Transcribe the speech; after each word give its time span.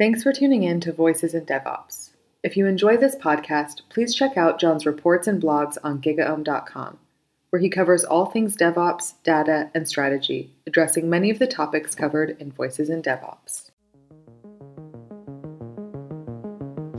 Thanks 0.00 0.22
for 0.22 0.32
tuning 0.32 0.62
in 0.62 0.80
to 0.80 0.94
Voices 0.94 1.34
in 1.34 1.44
DevOps. 1.44 2.12
If 2.42 2.56
you 2.56 2.64
enjoy 2.64 2.96
this 2.96 3.16
podcast, 3.16 3.82
please 3.90 4.14
check 4.14 4.38
out 4.38 4.58
Jon's 4.58 4.86
reports 4.86 5.28
and 5.28 5.42
blogs 5.42 5.76
on 5.84 6.00
gigaom.com, 6.00 6.98
where 7.50 7.60
he 7.60 7.68
covers 7.68 8.02
all 8.02 8.24
things 8.24 8.56
DevOps, 8.56 9.12
data, 9.24 9.70
and 9.74 9.86
strategy, 9.86 10.54
addressing 10.66 11.10
many 11.10 11.28
of 11.28 11.38
the 11.38 11.46
topics 11.46 11.94
covered 11.94 12.34
in 12.40 12.50
Voices 12.50 12.88
in 12.88 13.02
DevOps. 13.02 13.72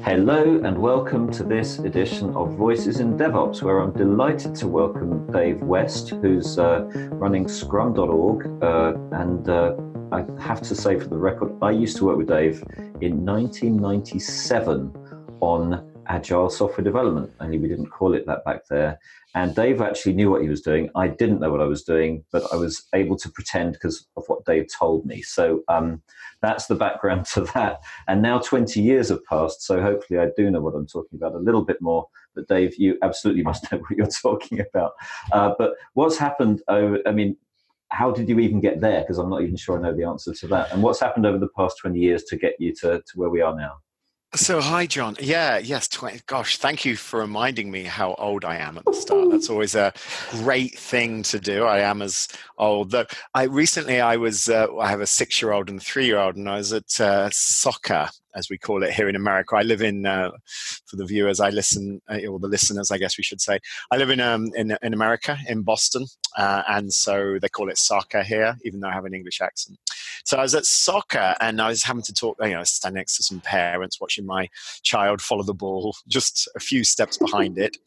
Hello, 0.04 0.62
and 0.64 0.78
welcome 0.78 1.32
to 1.32 1.44
this 1.44 1.80
edition 1.80 2.36
of 2.36 2.54
Voices 2.54 3.00
in 3.00 3.18
DevOps, 3.18 3.64
where 3.64 3.80
I'm 3.80 3.94
delighted 3.94 4.54
to 4.58 4.68
welcome 4.68 5.26
Dave 5.32 5.64
West, 5.64 6.10
who's 6.10 6.60
uh, 6.60 6.82
running 7.14 7.48
scrum.org 7.48 8.64
uh, 8.64 8.94
and 9.14 9.50
uh, 9.50 9.74
I 10.12 10.26
have 10.40 10.62
to 10.64 10.76
say 10.76 11.00
for 11.00 11.08
the 11.08 11.18
record, 11.18 11.58
I 11.62 11.72
used 11.72 11.96
to 11.98 12.06
work 12.06 12.18
with 12.18 12.28
Dave 12.28 12.64
in 13.00 13.26
1997 13.26 14.94
on 15.40 15.90
agile 16.08 16.50
software 16.50 16.84
development, 16.84 17.32
only 17.40 17.58
we 17.58 17.70
didn't 17.70 17.90
call 17.90 18.14
it 18.14 18.26
that 18.26 18.44
back 18.44 18.68
there. 18.70 19.00
And 19.36 19.56
Dave 19.56 19.82
actually 19.82 20.12
knew 20.14 20.30
what 20.30 20.42
he 20.42 20.50
was 20.50 20.62
doing. 20.62 20.90
I 20.96 21.08
didn't 21.08 21.40
know 21.40 21.50
what 21.50 21.62
I 21.62 21.66
was 21.66 21.84
doing, 21.84 22.26
but 22.34 22.44
I 22.52 22.58
was 22.58 22.88
able 22.94 23.16
to 23.20 23.30
pretend 23.30 23.74
because 23.74 24.06
of 24.18 24.26
what 24.28 24.44
Dave 24.44 24.68
told 24.78 25.06
me. 25.06 25.22
So 25.22 25.62
um, 25.70 26.02
that's 26.42 26.66
the 26.66 26.76
background 26.76 27.26
to 27.28 27.42
that. 27.54 27.80
And 28.10 28.22
now 28.22 28.40
20 28.40 28.82
years 28.82 29.08
have 29.08 29.24
passed, 29.26 29.62
so 29.62 29.82
hopefully 29.82 30.20
I 30.20 30.28
do 30.36 30.52
know 30.52 30.60
what 30.60 30.76
I'm 30.76 30.88
talking 30.88 31.18
about 31.18 31.36
a 31.36 31.40
little 31.40 31.64
bit 31.64 31.82
more. 31.82 32.08
But 32.36 32.50
Dave, 32.50 32.76
you 32.78 32.98
absolutely 33.02 33.44
must 33.44 33.72
know 33.72 33.78
what 33.78 33.92
you're 33.92 34.08
talking 34.22 34.60
about. 34.60 34.92
Uh, 35.32 35.54
but 35.58 35.76
what's 35.94 36.18
happened? 36.18 36.62
Over, 36.68 37.00
I 37.06 37.12
mean, 37.12 37.38
how 37.92 38.10
did 38.10 38.30
you 38.30 38.40
even 38.40 38.62
get 38.62 38.80
there? 38.80 39.02
Because 39.02 39.18
I'm 39.18 39.30
not 39.30 39.42
even 39.42 39.58
sure 39.58 39.78
I 39.78 39.82
know 39.82 39.96
the 39.96 40.06
answer 40.06 40.34
to 40.34 40.48
that. 40.48 40.72
And 40.72 40.82
what's 40.82 41.00
happened 41.00 41.26
over 41.26 41.38
the 41.38 41.50
past 41.50 41.78
20 41.80 42.00
years 42.00 42.24
to 42.26 42.38
get 42.38 42.56
you 42.58 42.74
to, 42.76 43.02
to 43.02 43.14
where 43.16 43.30
we 43.30 43.42
are 43.42 43.56
now? 43.56 43.80
So, 44.34 44.62
hi, 44.62 44.86
Jon. 44.86 45.18
Yeah, 45.20 45.58
yes. 45.58 45.90
20, 45.90 46.22
gosh, 46.26 46.56
thank 46.56 46.86
you 46.86 46.96
for 46.96 47.20
reminding 47.20 47.70
me 47.70 47.84
how 47.84 48.14
old 48.14 48.46
I 48.46 48.56
am 48.56 48.78
at 48.78 48.86
the 48.86 48.94
start. 48.94 49.30
That's 49.30 49.50
always 49.50 49.76
a 49.76 49.92
great 50.30 50.80
thing 50.80 51.22
to 51.24 51.40
do. 51.40 51.66
I 51.66 51.80
am 51.80 52.02
as 52.02 52.30
old. 52.58 52.92
Though 52.92 53.08
I 53.34 53.44
recently, 53.44 54.00
I 54.00 54.16
was, 54.16 54.48
uh, 54.48 54.68
I 54.78 54.90
have 54.90 55.02
a 55.02 55.06
six-year-old 55.06 55.70
and 55.70 55.82
a 55.82 55.84
three-year-old, 55.84 56.38
and 56.38 56.48
I 56.50 56.56
was 56.56 56.72
at 56.72 57.02
uh, 57.02 57.30
soccer 57.34 58.08
as 58.34 58.50
we 58.50 58.58
call 58.58 58.84
it 58.84 58.94
here 58.94 59.10
in 59.10 59.18
America. 59.18 59.58
I 59.58 59.64
live 59.64 59.82
in, 59.82 60.06
uh, 60.06 60.32
for 60.86 60.96
the 60.96 61.06
viewers, 61.06 61.42
I 61.42 61.50
listen, 61.50 62.02
uh, 62.10 62.26
or 62.26 62.40
the 62.40 62.48
listeners, 62.48 62.90
I 62.90 62.98
guess 62.98 63.18
we 63.18 63.26
should 63.26 63.42
say. 63.42 63.60
I 63.92 63.98
live 63.98 64.12
in 64.12 64.22
um, 64.22 64.50
in, 64.56 64.78
in 64.82 64.94
America, 64.94 65.38
in 65.50 65.64
Boston, 65.64 66.06
uh, 66.38 66.64
and 66.70 66.94
so 66.94 67.38
they 67.42 67.50
call 67.50 67.70
it 67.70 67.78
soccer 67.78 68.24
here, 68.24 68.56
even 68.64 68.80
though 68.80 68.88
I 68.88 68.94
have 68.94 69.04
an 69.04 69.14
English 69.14 69.42
accent. 69.42 69.78
So 70.26 70.38
I 70.38 70.42
was 70.42 70.56
at 70.56 70.66
soccer, 70.66 71.36
and 71.40 71.62
I 71.62 71.70
was 71.70 71.84
having 71.84 72.04
to 72.04 72.14
talk, 72.14 72.38
you 72.42 72.50
know, 72.50 72.64
stand 72.64 72.96
next 72.96 73.18
to 73.18 73.24
some 73.24 73.42
parents 73.42 74.00
watching 74.00 74.26
my 74.26 74.48
child 74.84 75.22
follow 75.22 75.44
the 75.44 75.54
ball, 75.54 75.96
just 76.08 76.48
a 76.56 76.60
few 76.60 76.84
steps 76.84 77.18
behind 77.18 77.58
it, 77.58 77.78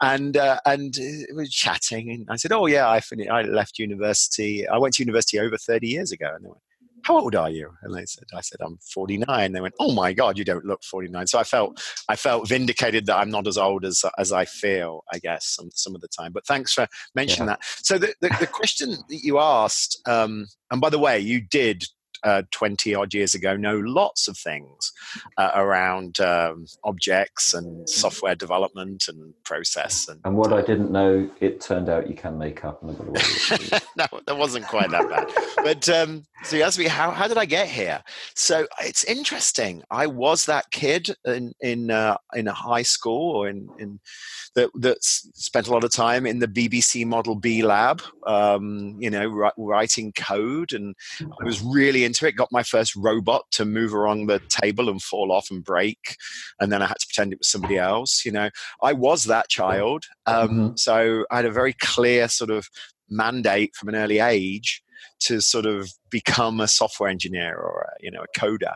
and 0.00 0.36
uh, 0.36 0.60
and 0.66 0.94
we 0.98 1.26
were 1.34 1.46
chatting, 1.46 2.10
and 2.10 2.26
I 2.28 2.36
said, 2.36 2.52
"Oh 2.52 2.66
yeah, 2.66 2.90
I 2.90 3.00
finished, 3.00 3.30
I 3.30 3.42
left 3.42 3.78
university. 3.78 4.66
I 4.68 4.78
went 4.78 4.94
to 4.94 5.02
university 5.02 5.38
over 5.38 5.56
thirty 5.56 5.88
years 5.88 6.12
ago," 6.12 6.30
and 6.34 6.44
they 6.44 6.48
went 6.48 6.62
how 7.02 7.18
old 7.18 7.34
are 7.34 7.50
you? 7.50 7.70
And 7.82 7.94
they 7.94 8.06
said, 8.06 8.24
I 8.34 8.40
said, 8.40 8.60
I'm 8.60 8.78
49. 8.78 9.52
They 9.52 9.60
went, 9.60 9.74
oh 9.80 9.92
my 9.92 10.12
God, 10.12 10.38
you 10.38 10.44
don't 10.44 10.64
look 10.64 10.82
49. 10.84 11.26
So 11.26 11.38
I 11.38 11.44
felt, 11.44 11.82
I 12.08 12.16
felt 12.16 12.48
vindicated 12.48 13.06
that 13.06 13.16
I'm 13.16 13.30
not 13.30 13.46
as 13.46 13.58
old 13.58 13.84
as, 13.84 14.04
as 14.18 14.32
I 14.32 14.44
feel, 14.44 15.04
I 15.12 15.18
guess, 15.18 15.46
some, 15.46 15.70
some 15.74 15.94
of 15.94 16.00
the 16.00 16.08
time. 16.08 16.32
But 16.32 16.46
thanks 16.46 16.72
for 16.72 16.86
mentioning 17.14 17.48
yeah. 17.48 17.56
that. 17.56 17.64
So 17.82 17.98
the, 17.98 18.14
the, 18.20 18.28
the, 18.40 18.46
question 18.46 18.90
that 18.90 19.20
you 19.22 19.38
asked, 19.38 20.00
um, 20.06 20.46
and 20.70 20.80
by 20.80 20.90
the 20.90 20.98
way, 20.98 21.18
you 21.18 21.40
did 21.40 21.84
uh, 22.24 22.42
20 22.50 22.94
odd 22.94 23.14
years 23.14 23.34
ago 23.34 23.56
know 23.56 23.78
lots 23.78 24.28
of 24.28 24.36
things 24.36 24.92
uh, 25.38 25.50
around 25.54 26.20
um, 26.20 26.66
objects 26.84 27.54
and 27.54 27.88
software 27.88 28.34
development 28.34 29.04
and 29.08 29.34
process. 29.44 30.08
And, 30.08 30.20
and 30.24 30.36
what 30.36 30.52
I 30.52 30.62
didn't 30.62 30.90
know, 30.90 31.28
it 31.40 31.60
turned 31.60 31.88
out 31.88 32.08
you 32.08 32.14
can 32.14 32.38
make 32.38 32.64
up. 32.64 32.82
no, 32.82 34.06
that 34.26 34.36
wasn't 34.36 34.66
quite 34.66 34.90
that 34.90 35.08
bad. 35.08 35.28
but 35.56 35.88
um, 35.88 36.24
so 36.44 36.56
you 36.56 36.62
asked 36.62 36.78
me, 36.78 36.86
how, 36.86 37.10
how 37.10 37.28
did 37.28 37.38
I 37.38 37.44
get 37.44 37.68
here? 37.68 38.02
So 38.34 38.66
it's 38.80 39.04
interesting. 39.04 39.82
I 39.90 40.06
was 40.06 40.46
that 40.46 40.70
kid 40.70 41.14
in, 41.24 41.52
in, 41.60 41.90
uh, 41.90 42.16
in 42.34 42.48
a 42.48 42.52
high 42.52 42.82
school 42.82 43.36
or 43.36 43.48
in, 43.48 43.68
in 43.78 44.00
that, 44.54 44.70
that 44.74 44.98
spent 45.02 45.68
a 45.68 45.72
lot 45.72 45.84
of 45.84 45.92
time 45.92 46.26
in 46.26 46.38
the 46.38 46.48
BBC 46.48 47.06
Model 47.06 47.34
B 47.34 47.62
lab, 47.62 48.02
um, 48.26 48.96
you 48.98 49.10
know, 49.10 49.50
writing 49.56 50.12
code. 50.12 50.72
And 50.72 50.94
I 51.20 51.44
was 51.44 51.62
really 51.62 52.04
into 52.12 52.26
it. 52.26 52.36
Got 52.36 52.52
my 52.52 52.62
first 52.62 52.94
robot 52.94 53.44
to 53.52 53.64
move 53.64 53.94
around 53.94 54.26
the 54.26 54.40
table 54.48 54.88
and 54.88 55.02
fall 55.02 55.32
off 55.32 55.50
and 55.50 55.64
break, 55.64 56.16
and 56.60 56.70
then 56.70 56.82
I 56.82 56.86
had 56.86 56.98
to 56.98 57.06
pretend 57.06 57.32
it 57.32 57.38
was 57.40 57.50
somebody 57.50 57.78
else. 57.78 58.24
You 58.24 58.32
know, 58.32 58.50
I 58.82 58.92
was 58.92 59.24
that 59.24 59.48
child, 59.48 60.04
um, 60.26 60.48
mm-hmm. 60.48 60.76
so 60.76 61.24
I 61.30 61.36
had 61.36 61.46
a 61.46 61.52
very 61.52 61.74
clear 61.74 62.28
sort 62.28 62.50
of 62.50 62.68
mandate 63.08 63.74
from 63.74 63.88
an 63.88 63.96
early 63.96 64.20
age 64.20 64.81
to 65.26 65.40
sort 65.40 65.66
of 65.66 65.92
become 66.10 66.60
a 66.60 66.68
software 66.68 67.08
engineer 67.08 67.56
or 67.56 67.88
a, 67.88 68.04
you 68.04 68.10
know 68.10 68.22
a 68.22 68.38
coder 68.38 68.74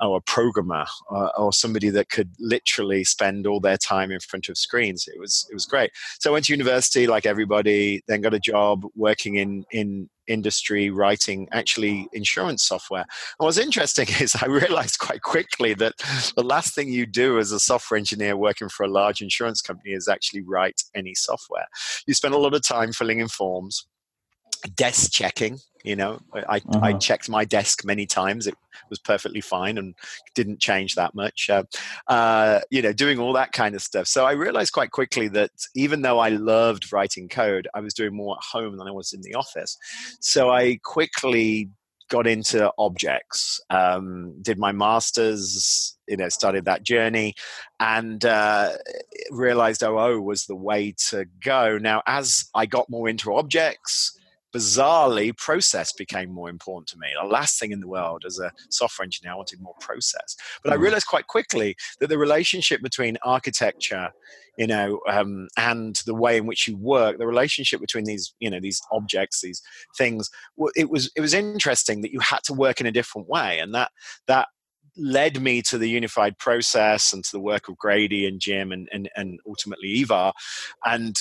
or 0.00 0.16
a 0.16 0.20
programmer 0.22 0.86
or, 1.08 1.38
or, 1.38 1.52
somebody 1.52 1.90
that 1.90 2.08
could 2.08 2.30
literally 2.40 3.04
spend 3.04 3.46
all 3.46 3.60
their 3.60 3.76
time 3.76 4.10
in 4.10 4.20
front 4.20 4.48
of 4.48 4.56
screens. 4.56 5.06
It 5.06 5.18
was 5.18 5.46
it 5.50 5.54
was 5.54 5.66
great. 5.66 5.90
So 6.18 6.30
i 6.30 6.32
went 6.32 6.46
to 6.46 6.52
university 6.52 7.06
like 7.06 7.26
everybody 7.26 8.02
then 8.08 8.20
got 8.20 8.34
a 8.34 8.40
job 8.40 8.84
working 8.94 9.36
in 9.36 9.64
in 9.70 10.08
industry 10.28 10.88
writing 10.88 11.48
actually 11.52 12.08
insurance 12.12 12.62
software. 12.62 13.02
And 13.02 13.44
what's 13.44 13.58
interesting 13.58 14.06
is 14.20 14.36
i 14.40 14.46
realized 14.46 14.98
quite 14.98 15.22
quickly 15.22 15.74
that 15.74 15.94
the 16.36 16.44
last 16.44 16.74
thing 16.74 16.88
you 16.88 17.06
do 17.06 17.38
as 17.38 17.52
a 17.52 17.60
software 17.60 17.98
engineer 17.98 18.36
working 18.36 18.68
for 18.68 18.84
a 18.84 18.88
large 18.88 19.20
insurance 19.20 19.60
company 19.60 19.92
is 19.92 20.08
actually 20.08 20.42
write 20.42 20.82
any 20.94 21.14
software. 21.14 21.66
You 22.06 22.14
spend 22.14 22.34
a 22.34 22.38
lot 22.38 22.54
of 22.54 22.62
time 22.62 22.92
filling 22.92 23.20
in 23.20 23.28
forms 23.28 23.86
desk 24.68 25.12
checking 25.12 25.58
you 25.84 25.96
know? 25.96 26.20
I 26.34 26.58
uh-huh. 26.58 26.80
i 26.82 26.92
checked 26.94 27.28
my 27.28 27.44
desk 27.44 27.84
many 27.84 28.06
times 28.06 28.46
it 28.46 28.54
was 28.88 28.98
perfectly 28.98 29.40
fine 29.40 29.78
and 29.78 29.94
didn't 30.34 30.60
change 30.60 30.94
that 30.94 31.14
much 31.14 31.50
uh, 31.50 31.64
uh, 32.08 32.60
you 32.70 32.82
know 32.82 32.92
doing 32.92 33.18
all 33.18 33.32
that 33.34 33.52
kind 33.52 33.74
of 33.74 33.82
stuff. 33.82 34.06
So 34.06 34.24
i 34.24 34.32
realized 34.32 34.72
quite 34.72 34.90
quickly 34.90 35.28
that 35.28 35.50
even 35.74 36.02
though 36.02 36.18
i 36.18 36.28
loved 36.28 36.92
writing 36.92 37.28
code 37.28 37.68
i 37.74 37.80
was 37.80 37.94
doing 37.94 38.14
more 38.14 38.36
at 38.36 38.44
home 38.44 38.76
than 38.76 38.86
i 38.86 38.92
was 38.92 39.12
in 39.12 39.22
the 39.22 39.34
office. 39.34 39.76
So 40.20 40.50
i 40.50 40.78
quickly 40.84 41.70
got 42.10 42.26
into 42.26 42.70
objects 42.76 43.58
um, 43.70 44.34
did 44.42 44.58
my 44.58 44.70
masters 44.70 45.96
you 46.06 46.16
know 46.16 46.28
started 46.28 46.64
that 46.66 46.82
journey 46.82 47.34
and 47.80 48.24
uh, 48.24 48.72
realized 49.30 49.82
oo 49.82 50.20
was 50.20 50.44
the 50.46 50.56
way 50.56 50.94
to 51.10 51.24
go. 51.42 51.78
Now 51.78 52.02
as 52.06 52.48
i 52.54 52.66
got 52.66 52.90
more 52.90 53.08
into 53.08 53.34
objects 53.34 54.18
bizarrely, 54.52 55.36
process 55.36 55.92
became 55.92 56.30
more 56.32 56.50
important 56.50 56.88
to 56.88 56.98
me. 56.98 57.08
The 57.20 57.26
last 57.26 57.58
thing 57.58 57.72
in 57.72 57.80
the 57.80 57.88
world 57.88 58.24
as 58.26 58.38
a 58.38 58.52
software 58.70 59.04
engineer, 59.04 59.32
I 59.32 59.36
wanted 59.36 59.60
more 59.60 59.74
process. 59.80 60.36
But 60.62 60.72
I 60.72 60.76
mm. 60.76 60.80
realized 60.80 61.06
quite 61.06 61.26
quickly 61.26 61.76
that 62.00 62.08
the 62.08 62.18
relationship 62.18 62.82
between 62.82 63.16
architecture, 63.24 64.10
you 64.58 64.66
know, 64.66 65.00
um, 65.08 65.48
and 65.56 65.96
the 66.06 66.14
way 66.14 66.36
in 66.36 66.46
which 66.46 66.68
you 66.68 66.76
work, 66.76 67.18
the 67.18 67.26
relationship 67.26 67.80
between 67.80 68.04
these, 68.04 68.34
you 68.40 68.50
know, 68.50 68.60
these 68.60 68.80
objects, 68.92 69.40
these 69.40 69.62
things, 69.96 70.28
it 70.74 70.90
was 70.90 71.10
it 71.16 71.20
was 71.20 71.34
interesting 71.34 72.02
that 72.02 72.12
you 72.12 72.20
had 72.20 72.42
to 72.44 72.52
work 72.52 72.80
in 72.80 72.86
a 72.86 72.92
different 72.92 73.28
way, 73.28 73.58
and 73.58 73.74
that 73.74 73.90
that 74.26 74.48
led 74.96 75.40
me 75.40 75.62
to 75.62 75.78
the 75.78 75.88
unified 75.88 76.38
process 76.38 77.12
and 77.12 77.24
to 77.24 77.32
the 77.32 77.40
work 77.40 77.68
of 77.68 77.78
Grady 77.78 78.26
and 78.26 78.40
Jim 78.40 78.72
and, 78.72 78.88
and, 78.92 79.08
and 79.16 79.40
ultimately 79.46 80.00
Ivar. 80.02 80.32
And 80.84 81.16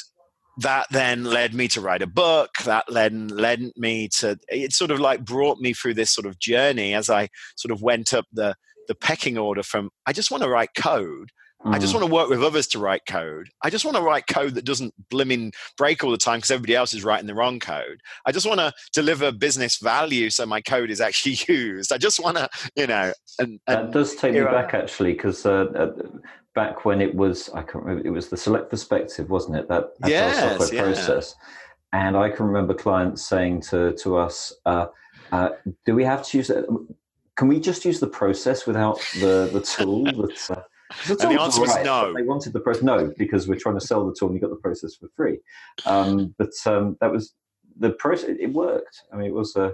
that 0.62 0.88
then 0.92 1.24
led 1.24 1.54
me 1.54 1.68
to 1.68 1.82
write 1.82 2.02
a 2.02 2.08
book 2.08 2.52
that 2.66 2.86
then 2.90 3.28
led 3.28 3.72
me 3.78 4.08
to 4.08 4.38
it 4.50 4.74
sort 4.74 4.92
of 4.92 5.00
like 5.00 5.24
brought 5.24 5.60
me 5.60 5.74
through 5.74 5.94
this 5.94 6.12
sort 6.12 6.28
of 6.28 6.40
journey 6.40 6.94
as 6.94 7.10
i 7.10 7.28
sort 7.56 7.72
of 7.72 7.82
went 7.82 8.14
up 8.14 8.26
the 8.32 8.56
the 8.88 8.96
pecking 8.96 9.38
order 9.38 9.64
from 9.64 9.90
i 10.06 10.13
just 10.13 10.31
want 10.31 10.44
to 10.44 10.50
write 10.50 10.69
code 10.75 11.30
mm. 11.66 11.74
i 11.74 11.80
just 11.80 11.94
mm. 11.94 12.00
want 12.00 12.08
to 12.08 12.13
work 12.13 12.30
with 12.30 12.44
others 12.44 12.68
to 12.68 12.80
write 12.80 13.02
code 13.08 13.48
i 13.63 13.69
just 13.69 13.86
want 13.86 13.96
to 13.98 14.04
write 14.04 14.25
code 14.28 14.54
that 14.54 14.66
doesn't 14.66 14.94
blimmin 15.12 15.52
break 15.78 16.04
all 16.04 16.12
the 16.12 16.18
time 16.18 16.38
because 16.38 16.52
everybody 16.52 16.75
else 16.75 16.94
is 16.94 17.04
writing 17.04 17.28
the 17.28 17.36
wrong 17.36 17.60
code 17.60 18.00
i 18.25 18.31
just 18.31 18.46
want 18.46 18.60
to 18.60 18.72
deliver 18.94 19.31
business 19.31 19.78
value 19.78 20.30
so 20.30 20.46
my 20.46 20.62
code 20.62 20.92
is 20.92 21.02
actually 21.02 21.38
used 21.48 21.92
i 21.92 21.98
just 21.98 22.19
want 22.19 22.38
to 22.38 22.50
you 22.75 22.88
know 22.88 23.12
and, 23.40 23.60
and 23.68 23.88
that 23.88 23.92
does 23.92 24.16
take 24.16 24.34
me 24.34 24.42
back 24.42 24.74
actually 24.74 25.14
because 25.14 25.46
uh, 25.46 25.66
uh, 25.75 25.92
back 26.53 26.86
when 26.86 27.01
it 27.01 27.13
was 27.15 27.50
I 27.50 27.62
can't 27.62 27.83
remember 27.83 28.07
it 28.07 28.12
was 28.12 28.30
the 28.30 28.38
select 28.38 28.69
perspective, 28.69 29.30
wasn't 29.30 29.57
it? 29.57 29.68
That 29.68 29.94
yes, 30.06 30.59
software 30.59 30.74
yeah. 30.74 30.94
process. 30.94 31.36
And 31.94 32.15
I 32.15 32.30
can 32.30 32.45
remember 32.45 32.74
clients 32.74 33.25
saying 33.27 33.62
to 33.63 33.94
to 33.94 34.18
us, 34.18 34.53
uh, 34.65 34.88
uh, 35.31 35.50
"Do 35.86 35.95
we 35.95 36.03
have 36.03 36.25
to 36.27 36.38
use 36.38 36.50
it? 36.50 36.65
Can 37.36 37.48
we 37.48 37.59
just 37.59 37.86
use 37.86 38.00
the 38.00 38.07
process 38.07 38.65
without 38.65 39.00
the 39.19 39.50
the 39.51 39.62
tool?" 39.62 40.06
That's, 40.27 40.50
uh, 40.51 40.63
and 41.07 41.19
the 41.19 41.42
answer 41.42 41.62
right, 41.62 41.77
was 41.77 41.86
no. 41.86 42.13
They 42.13 42.24
wanted 42.24 42.54
the 42.54 42.59
process. 42.59 42.83
No, 42.83 43.13
because 43.18 43.47
we're 43.47 43.59
trying 43.59 43.80
to 43.80 43.86
sell 43.86 44.06
the 44.06 44.15
tool 44.18 44.30
and 44.30 44.36
you 44.36 44.42
got 44.42 44.50
the 44.50 44.57
process 44.57 44.95
for 44.95 45.07
free. 45.15 45.39
Um, 45.86 46.36
but 46.38 46.51
um, 46.65 46.97
that 47.01 47.12
was 47.12 47.33
the 47.77 47.92
process. 47.92 48.36
It 48.39 48.54
worked. 48.54 49.04
I 49.12 49.18
mean, 49.18 49.27
it 49.27 49.33
was 49.33 49.56
a 49.56 49.74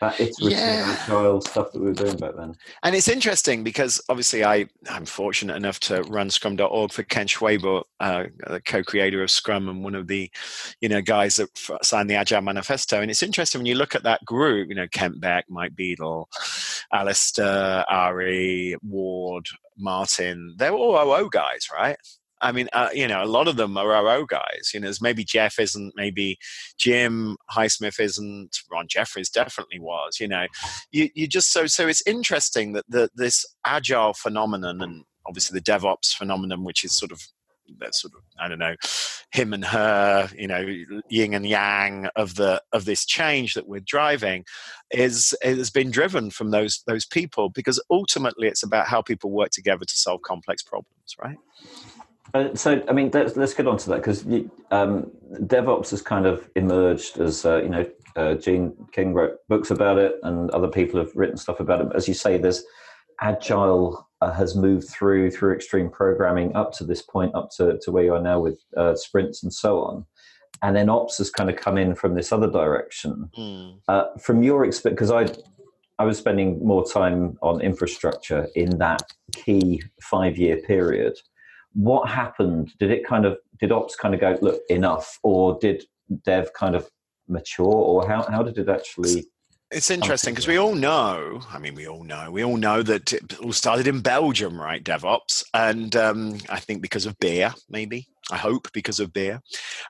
that 0.00 0.18
iterative 0.18 0.58
yeah. 0.58 0.96
agile 1.02 1.40
stuff 1.40 1.72
that 1.72 1.78
we 1.78 1.86
were 1.86 1.92
doing 1.92 2.16
back 2.16 2.34
then. 2.36 2.54
And 2.82 2.94
it's 2.94 3.08
interesting 3.08 3.62
because 3.62 4.00
obviously 4.08 4.44
I, 4.44 4.66
I'm 4.88 5.04
fortunate 5.04 5.56
enough 5.56 5.78
to 5.80 6.02
run 6.04 6.30
Scrum.org 6.30 6.92
for 6.92 7.02
Ken 7.02 7.26
Schwaber, 7.26 7.82
uh, 8.00 8.24
the 8.46 8.60
co-creator 8.62 9.22
of 9.22 9.30
Scrum 9.30 9.68
and 9.68 9.84
one 9.84 9.94
of 9.94 10.06
the, 10.06 10.30
you 10.80 10.88
know, 10.88 11.02
guys 11.02 11.36
that 11.36 11.48
signed 11.82 12.08
the 12.08 12.14
Agile 12.14 12.40
Manifesto. 12.40 13.02
And 13.02 13.10
it's 13.10 13.22
interesting 13.22 13.60
when 13.60 13.66
you 13.66 13.74
look 13.74 13.94
at 13.94 14.02
that 14.04 14.24
group, 14.24 14.68
you 14.70 14.74
know, 14.74 14.88
Kent 14.90 15.20
Beck, 15.20 15.44
Mike 15.48 15.74
Beedle, 15.74 16.26
Alistair, 16.92 17.84
Arie, 17.90 18.76
Ward, 18.82 19.46
Martin, 19.76 20.54
they're 20.56 20.72
all 20.72 20.96
OO 20.96 21.28
guys, 21.30 21.68
right? 21.72 21.96
I 22.40 22.52
mean, 22.52 22.68
uh, 22.72 22.88
you 22.92 23.06
know, 23.06 23.22
a 23.22 23.26
lot 23.26 23.48
of 23.48 23.56
them 23.56 23.76
are 23.76 23.92
OO 23.92 24.26
guys. 24.26 24.70
You 24.72 24.80
know, 24.80 24.90
maybe 25.00 25.24
Jeff 25.24 25.58
isn't, 25.58 25.92
maybe 25.96 26.38
Jim 26.78 27.36
Highsmith 27.50 28.00
isn't, 28.00 28.58
Ron 28.70 28.86
Jeffries 28.88 29.30
definitely 29.30 29.78
was. 29.78 30.18
You 30.20 30.28
know, 30.28 30.46
you 30.90 31.10
you 31.14 31.26
just 31.26 31.52
so 31.52 31.66
so 31.66 31.88
it's 31.88 32.06
interesting 32.06 32.72
that 32.72 32.84
the 32.88 33.10
this 33.14 33.44
agile 33.64 34.14
phenomenon 34.14 34.80
and 34.82 35.04
obviously 35.26 35.58
the 35.58 35.64
DevOps 35.64 36.14
phenomenon, 36.14 36.64
which 36.64 36.84
is 36.84 36.92
sort 36.92 37.12
of 37.12 37.20
that 37.78 37.94
sort 37.94 38.14
of 38.14 38.22
I 38.38 38.48
don't 38.48 38.58
know, 38.58 38.74
him 39.32 39.52
and 39.52 39.64
her, 39.64 40.28
you 40.36 40.48
know, 40.48 40.66
yin 41.08 41.34
and 41.34 41.46
yang 41.46 42.08
of 42.16 42.34
the 42.34 42.62
of 42.72 42.84
this 42.84 43.04
change 43.04 43.54
that 43.54 43.68
we're 43.68 43.80
driving, 43.80 44.44
is 44.90 45.34
has 45.42 45.70
been 45.70 45.90
driven 45.90 46.30
from 46.30 46.50
those 46.50 46.82
those 46.86 47.06
people 47.06 47.48
because 47.48 47.82
ultimately 47.90 48.48
it's 48.48 48.62
about 48.62 48.86
how 48.86 49.02
people 49.02 49.30
work 49.30 49.50
together 49.50 49.84
to 49.84 49.96
solve 49.96 50.22
complex 50.22 50.62
problems, 50.62 51.16
right? 51.22 51.36
Uh, 52.32 52.54
so, 52.54 52.82
I 52.88 52.92
mean, 52.92 53.10
let's, 53.12 53.36
let's 53.36 53.54
get 53.54 53.66
on 53.66 53.76
to 53.78 53.90
that 53.90 53.96
because 53.96 54.24
um, 54.70 55.10
DevOps 55.32 55.90
has 55.90 56.02
kind 56.02 56.26
of 56.26 56.48
emerged 56.54 57.18
as, 57.18 57.44
uh, 57.44 57.62
you 57.62 57.68
know, 57.68 57.86
uh, 58.16 58.34
Gene 58.34 58.74
Kim 58.92 59.12
wrote 59.12 59.38
books 59.48 59.70
about 59.70 59.98
it 59.98 60.16
and 60.22 60.50
other 60.50 60.68
people 60.68 60.98
have 61.00 61.14
written 61.14 61.36
stuff 61.36 61.60
about 61.60 61.80
it. 61.80 61.88
As 61.94 62.08
you 62.08 62.14
say, 62.14 62.38
there's 62.38 62.64
Agile 63.20 64.08
uh, 64.20 64.32
has 64.32 64.56
moved 64.56 64.88
through 64.88 65.30
through 65.30 65.54
extreme 65.54 65.90
programming 65.90 66.54
up 66.54 66.72
to 66.72 66.84
this 66.84 67.02
point, 67.02 67.34
up 67.34 67.50
to, 67.56 67.78
to 67.82 67.90
where 67.90 68.04
you 68.04 68.14
are 68.14 68.22
now 68.22 68.40
with 68.40 68.58
uh, 68.76 68.94
sprints 68.94 69.42
and 69.42 69.52
so 69.52 69.80
on. 69.80 70.04
And 70.62 70.76
then 70.76 70.90
Ops 70.90 71.18
has 71.18 71.30
kind 71.30 71.48
of 71.48 71.56
come 71.56 71.78
in 71.78 71.94
from 71.94 72.14
this 72.14 72.32
other 72.32 72.50
direction. 72.50 73.30
Mm. 73.38 74.20
from 74.20 74.42
your 74.42 74.64
experience, 74.64 75.00
because 75.00 75.10
I 75.10 75.32
I 76.00 76.04
was 76.04 76.16
spending 76.16 76.64
more 76.64 76.82
time 76.82 77.36
on 77.42 77.60
infrastructure 77.60 78.48
in 78.54 78.78
that 78.78 79.02
key 79.32 79.82
five 80.00 80.38
year 80.38 80.56
period 80.56 81.18
what 81.72 82.08
happened? 82.08 82.72
Did 82.78 82.90
it 82.90 83.06
kind 83.06 83.24
of 83.24 83.38
did 83.58 83.72
ops 83.72 83.96
kind 83.96 84.14
of 84.14 84.20
go 84.20 84.38
look 84.40 84.60
enough, 84.68 85.18
or 85.22 85.58
did 85.60 85.84
dev 86.24 86.52
kind 86.54 86.74
of 86.74 86.88
mature, 87.28 87.66
or 87.66 88.08
how 88.08 88.22
how 88.22 88.42
did 88.42 88.58
it 88.58 88.68
actually? 88.68 89.26
It's 89.70 89.90
interesting 89.90 90.34
because 90.34 90.48
we 90.48 90.56
all 90.56 90.74
know. 90.74 91.40
I 91.48 91.60
mean, 91.60 91.76
we 91.76 91.86
all 91.86 92.02
know. 92.02 92.32
We 92.32 92.44
all 92.44 92.56
know 92.56 92.82
that 92.82 93.12
it 93.12 93.38
all 93.38 93.52
started 93.52 93.86
in 93.86 94.00
Belgium, 94.00 94.60
right? 94.60 94.82
DevOps, 94.82 95.44
and 95.54 95.94
um, 95.94 96.38
I 96.48 96.58
think 96.58 96.82
because 96.82 97.06
of 97.06 97.18
beer, 97.18 97.54
maybe. 97.68 98.06
I 98.32 98.36
hope 98.36 98.68
because 98.72 99.00
of 99.00 99.12
beer, 99.12 99.40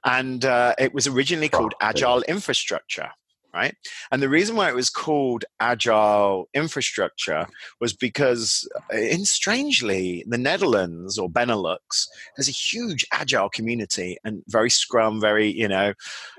and 0.04 0.44
uh, 0.44 0.74
it 0.78 0.94
was 0.94 1.06
originally 1.06 1.48
called 1.48 1.74
Agile 1.80 2.22
Infrastructure 2.22 3.10
right? 3.52 3.74
And 4.10 4.22
the 4.22 4.28
reason 4.28 4.56
why 4.56 4.68
it 4.68 4.74
was 4.74 4.90
called 4.90 5.44
agile 5.58 6.48
infrastructure 6.54 7.46
was 7.80 7.92
because, 7.92 8.68
uh, 8.92 8.96
in 8.96 9.24
strangely, 9.24 10.24
the 10.26 10.38
Netherlands 10.38 11.18
or 11.18 11.28
Benelux 11.28 12.06
has 12.36 12.48
a 12.48 12.52
huge 12.52 13.04
agile 13.12 13.48
community 13.48 14.18
and 14.24 14.42
very 14.48 14.70
Scrum, 14.70 15.20
very 15.20 15.50
you 15.50 15.68
know, 15.68 15.94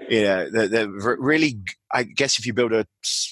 you 0.10 0.24
know, 0.24 0.50
they're, 0.50 0.68
they're 0.68 0.90
really 0.90 1.60
I 1.94 2.04
guess 2.04 2.40
if 2.40 2.46
you 2.46 2.54
build 2.54 2.74
a 2.74 2.86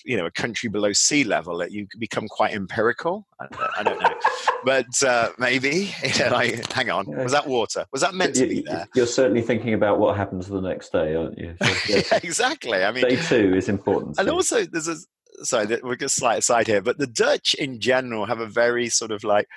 you 0.05 0.17
know 0.17 0.25
a 0.25 0.31
country 0.31 0.69
below 0.69 0.91
sea 0.93 1.23
level, 1.23 1.65
you 1.67 1.87
become 1.97 2.27
quite 2.27 2.53
empirical. 2.53 3.27
I, 3.39 3.47
I 3.77 3.83
don't 3.83 4.01
know, 4.01 4.13
but 4.65 5.03
uh, 5.05 5.29
maybe 5.37 5.93
you 6.03 6.25
know, 6.25 6.31
like, 6.31 6.71
hang 6.71 6.89
on, 6.89 7.07
was 7.07 7.31
that 7.31 7.47
water? 7.47 7.85
Was 7.91 8.01
that 8.01 8.13
meant 8.13 8.35
to 8.35 8.47
be 8.47 8.61
there? 8.61 8.87
You're 8.95 9.07
certainly 9.07 9.41
thinking 9.41 9.73
about 9.73 9.99
what 9.99 10.17
happens 10.17 10.47
the 10.47 10.61
next 10.61 10.91
day, 10.91 11.15
aren't 11.15 11.37
you? 11.37 11.55
So, 11.61 11.73
yeah. 11.89 12.01
yeah, 12.11 12.19
exactly. 12.23 12.83
I 12.83 12.91
mean, 12.91 13.03
day 13.03 13.15
two 13.15 13.55
is 13.55 13.69
important. 13.69 14.19
And 14.19 14.29
also, 14.29 14.65
there's 14.65 14.87
a 14.87 14.97
sorry, 15.43 15.67
we're 15.67 15.95
going 15.95 15.99
to 15.99 16.09
slide 16.09 16.37
aside 16.37 16.67
here, 16.67 16.81
but 16.81 16.97
the 16.97 17.07
Dutch 17.07 17.53
in 17.55 17.79
general 17.79 18.25
have 18.25 18.39
a 18.39 18.47
very 18.47 18.89
sort 18.89 19.11
of 19.11 19.23
like 19.23 19.47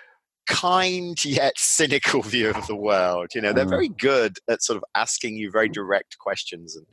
kind 0.46 1.22
yet 1.24 1.58
cynical 1.58 2.22
view 2.22 2.50
of 2.50 2.66
the 2.66 2.76
world. 2.76 3.30
You 3.34 3.40
know, 3.40 3.52
they're 3.52 3.66
mm. 3.66 3.70
very 3.70 3.88
good 3.88 4.38
at 4.48 4.62
sort 4.62 4.76
of 4.76 4.84
asking 4.94 5.36
you 5.36 5.50
very 5.50 5.68
direct 5.68 6.18
questions, 6.18 6.76
and 6.76 6.86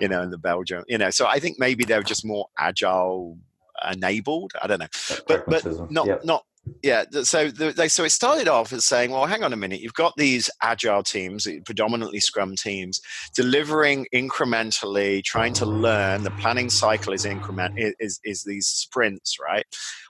you 0.00 0.08
know, 0.08 0.22
in 0.22 0.30
the 0.30 0.38
Belgium, 0.38 0.84
you 0.88 0.98
know, 0.98 1.10
so 1.10 1.26
I 1.26 1.38
think 1.38 1.58
maybe 1.58 1.84
they're 1.84 2.02
just 2.02 2.24
more 2.24 2.48
agile 2.58 3.38
enabled. 3.90 4.52
I 4.60 4.66
don't 4.66 4.80
know, 4.80 4.88
but 5.26 5.44
but 5.46 5.90
not 5.90 6.06
yep. 6.06 6.24
not 6.24 6.44
yeah 6.82 7.04
so 7.22 7.50
they 7.50 7.88
so 7.88 8.04
it 8.04 8.10
started 8.10 8.48
off 8.48 8.72
as 8.72 8.86
saying 8.86 9.10
well 9.10 9.26
hang 9.26 9.42
on 9.42 9.52
a 9.52 9.56
minute 9.56 9.80
you've 9.80 9.92
got 9.94 10.14
these 10.16 10.48
agile 10.62 11.02
teams 11.02 11.46
eh, 11.46 11.58
predominantly 11.64 12.20
scrum 12.20 12.54
teams 12.56 13.00
delivering 13.34 14.06
incrementally 14.14 15.22
trying 15.22 15.52
to 15.52 15.66
learn 15.66 16.22
the 16.22 16.30
planning 16.32 16.70
cycle 16.70 17.12
is 17.12 17.24
increment 17.24 17.74
is 17.76 18.18
is 18.24 18.44
these 18.44 18.66
sprints 18.66 19.36
right 19.38 19.66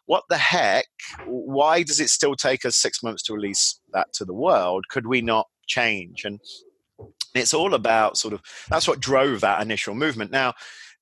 what 0.06 0.24
the 0.28 0.36
heck? 0.36 0.86
Why 1.26 1.82
does 1.82 2.00
it 2.00 2.10
still 2.10 2.36
take 2.36 2.64
us 2.64 2.76
six 2.76 3.02
months 3.02 3.22
to 3.24 3.34
release 3.34 3.80
that 3.92 4.12
to 4.14 4.24
the 4.24 4.34
world? 4.34 4.84
Could 4.88 5.06
we 5.06 5.22
not 5.22 5.46
change? 5.66 6.24
And 6.24 6.40
it's 7.34 7.54
all 7.54 7.74
about 7.74 8.16
sort 8.16 8.34
of 8.34 8.42
that's 8.68 8.86
what 8.86 9.00
drove 9.00 9.40
that 9.40 9.62
initial 9.62 9.94
movement. 9.94 10.30
Now, 10.30 10.54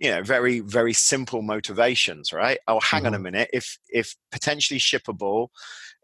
you 0.02 0.10
know, 0.10 0.20
very 0.20 0.58
very 0.58 0.92
simple 0.92 1.42
motivations, 1.42 2.32
right? 2.32 2.58
Oh, 2.66 2.80
hang 2.80 3.02
mm-hmm. 3.02 3.06
on 3.06 3.14
a 3.14 3.16
mm-hmm. 3.16 3.22
minute. 3.22 3.50
If 3.52 3.78
if 3.88 4.16
potentially 4.32 4.80
shippable, 4.80 5.48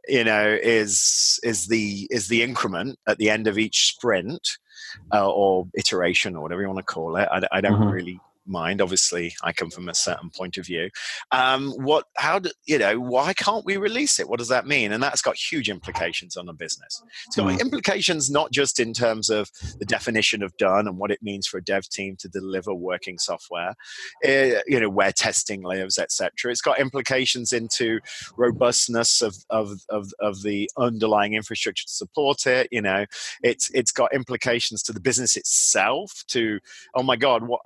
you 0.06 0.22
know, 0.22 0.56
is 0.62 1.40
is 1.42 1.66
the 1.66 2.06
is 2.08 2.28
the 2.28 2.44
increment 2.44 2.96
at 3.08 3.18
the 3.18 3.28
end 3.28 3.48
of 3.48 3.58
each 3.58 3.88
sprint 3.88 4.48
uh, 5.12 5.28
or 5.28 5.66
iteration 5.76 6.36
or 6.36 6.42
whatever 6.42 6.62
you 6.62 6.68
want 6.68 6.78
to 6.78 6.84
call 6.84 7.16
it. 7.16 7.28
I, 7.30 7.42
I 7.50 7.60
don't 7.60 7.72
mm-hmm. 7.72 7.90
really 7.90 8.20
mind. 8.48 8.80
Obviously, 8.80 9.34
I 9.42 9.52
come 9.52 9.70
from 9.70 9.88
a 9.88 9.94
certain 9.94 10.30
point 10.30 10.56
of 10.56 10.66
view. 10.66 10.90
Um, 11.32 11.72
what? 11.72 12.04
How 12.16 12.38
do 12.38 12.50
you 12.66 12.78
know? 12.78 12.98
Why 12.98 13.32
can't 13.32 13.64
we 13.64 13.76
release 13.76 14.18
it? 14.18 14.28
What 14.28 14.38
does 14.38 14.48
that 14.48 14.66
mean? 14.66 14.92
And 14.92 15.02
that's 15.02 15.22
got 15.22 15.36
huge 15.36 15.68
implications 15.68 16.36
on 16.36 16.46
the 16.46 16.52
business. 16.52 17.02
It's 17.26 17.36
got 17.36 17.46
mm. 17.46 17.60
implications 17.60 18.30
not 18.30 18.50
just 18.52 18.80
in 18.80 18.92
terms 18.92 19.30
of 19.30 19.50
the 19.78 19.84
definition 19.84 20.42
of 20.42 20.56
done 20.56 20.86
and 20.86 20.98
what 20.98 21.10
it 21.10 21.22
means 21.22 21.46
for 21.46 21.58
a 21.58 21.64
dev 21.64 21.88
team 21.88 22.16
to 22.20 22.28
deliver 22.28 22.74
working 22.74 23.18
software. 23.18 23.74
Uh, 24.26 24.60
you 24.66 24.80
know 24.80 24.88
where 24.88 25.12
testing 25.12 25.62
lives, 25.62 25.98
etc. 25.98 26.50
It's 26.50 26.60
got 26.60 26.80
implications 26.80 27.52
into 27.52 28.00
robustness 28.36 29.22
of, 29.22 29.36
of 29.50 29.80
of 29.88 30.12
of 30.20 30.42
the 30.42 30.70
underlying 30.76 31.34
infrastructure 31.34 31.84
to 31.84 31.92
support 31.92 32.46
it. 32.46 32.68
You 32.70 32.82
know, 32.82 33.06
it's 33.42 33.70
it's 33.74 33.92
got 33.92 34.12
implications 34.14 34.82
to 34.84 34.92
the 34.92 35.00
business 35.00 35.36
itself. 35.36 36.24
To 36.28 36.58
oh 36.94 37.02
my 37.02 37.16
god, 37.16 37.46
what 37.46 37.60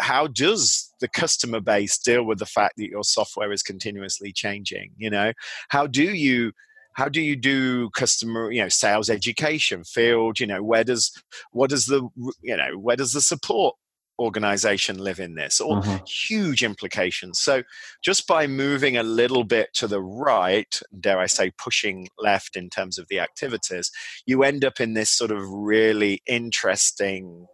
how 0.00 0.26
does 0.26 0.92
the 1.00 1.08
customer 1.08 1.60
base 1.60 1.98
deal 1.98 2.24
with 2.24 2.38
the 2.38 2.46
fact 2.46 2.76
that 2.76 2.88
your 2.88 3.04
software 3.04 3.52
is 3.52 3.62
continuously 3.62 4.32
changing 4.32 4.92
you 4.96 5.10
know? 5.10 5.32
How 5.68 5.86
do 5.86 6.02
you 6.02 6.52
how 6.94 7.08
do 7.08 7.20
you 7.20 7.36
do 7.36 7.90
customer 7.90 8.50
you 8.50 8.62
know 8.62 8.68
sales 8.68 9.10
education 9.10 9.84
field? 9.84 10.40
You 10.40 10.46
know 10.46 10.62
where 10.62 10.84
does 10.84 11.12
what 11.52 11.70
does 11.70 11.86
the 11.86 12.08
you 12.42 12.56
know 12.56 12.78
where 12.78 12.96
does 12.96 13.12
the 13.12 13.20
support 13.20 13.76
organization 14.20 14.98
live 14.98 15.18
in 15.18 15.34
this? 15.34 15.60
Or 15.60 15.80
mm-hmm. 15.80 16.04
huge 16.04 16.62
implications. 16.62 17.38
So 17.38 17.62
just 18.02 18.26
by 18.26 18.46
moving 18.46 18.96
a 18.96 19.02
little 19.02 19.44
bit 19.44 19.72
to 19.74 19.86
the 19.86 20.02
right 20.02 20.80
dare 21.00 21.18
i 21.18 21.26
say 21.26 21.50
pushing 21.56 22.08
left 22.18 22.56
in 22.56 22.68
terms 22.68 22.98
of 22.98 23.06
the 23.08 23.18
activities 23.18 23.90
you 24.26 24.42
end 24.42 24.64
up 24.64 24.80
in 24.80 24.94
this 24.94 25.10
sort 25.10 25.30
of 25.30 25.48
really 25.48 26.22
interesting 26.26 27.46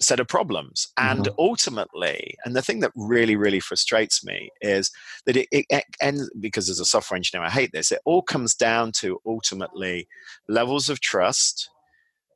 set 0.00 0.20
of 0.20 0.28
problems. 0.28 0.88
And 0.96 1.24
mm-hmm. 1.24 1.34
ultimately, 1.38 2.36
and 2.44 2.54
the 2.54 2.62
thing 2.62 2.80
that 2.80 2.92
really, 2.94 3.36
really 3.36 3.60
frustrates 3.60 4.24
me 4.24 4.50
is 4.60 4.90
that 5.26 5.36
it, 5.36 5.48
it, 5.50 5.66
it 5.70 5.84
ends, 6.00 6.30
because 6.40 6.68
as 6.68 6.80
a 6.80 6.84
software 6.84 7.16
engineer, 7.16 7.44
I 7.44 7.50
hate 7.50 7.72
this, 7.72 7.92
it 7.92 8.00
all 8.04 8.22
comes 8.22 8.54
down 8.54 8.92
to 9.00 9.20
ultimately 9.26 10.08
levels 10.48 10.88
of 10.88 11.00
trust, 11.00 11.68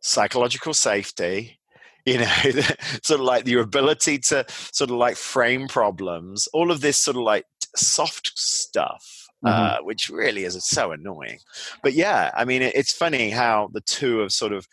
psychological 0.00 0.74
safety, 0.74 1.58
you 2.04 2.18
know, 2.18 2.34
sort 3.02 3.20
of 3.20 3.26
like 3.26 3.46
your 3.46 3.62
ability 3.62 4.18
to 4.18 4.44
sort 4.48 4.90
of 4.90 4.96
like 4.96 5.16
frame 5.16 5.68
problems, 5.68 6.48
all 6.52 6.70
of 6.70 6.80
this 6.80 6.98
sort 6.98 7.16
of 7.16 7.22
like 7.22 7.44
soft 7.76 8.32
stuff. 8.34 9.18
Mm-hmm. 9.44 9.82
Uh, 9.82 9.84
which 9.84 10.08
really 10.08 10.44
is 10.44 10.56
so 10.64 10.92
annoying, 10.92 11.38
but 11.82 11.94
yeah, 11.94 12.30
I 12.32 12.44
mean, 12.44 12.62
it's 12.62 12.92
funny 12.92 13.28
how 13.30 13.70
the 13.72 13.80
two 13.80 14.18
have 14.18 14.30
sort 14.30 14.52
of 14.52 14.68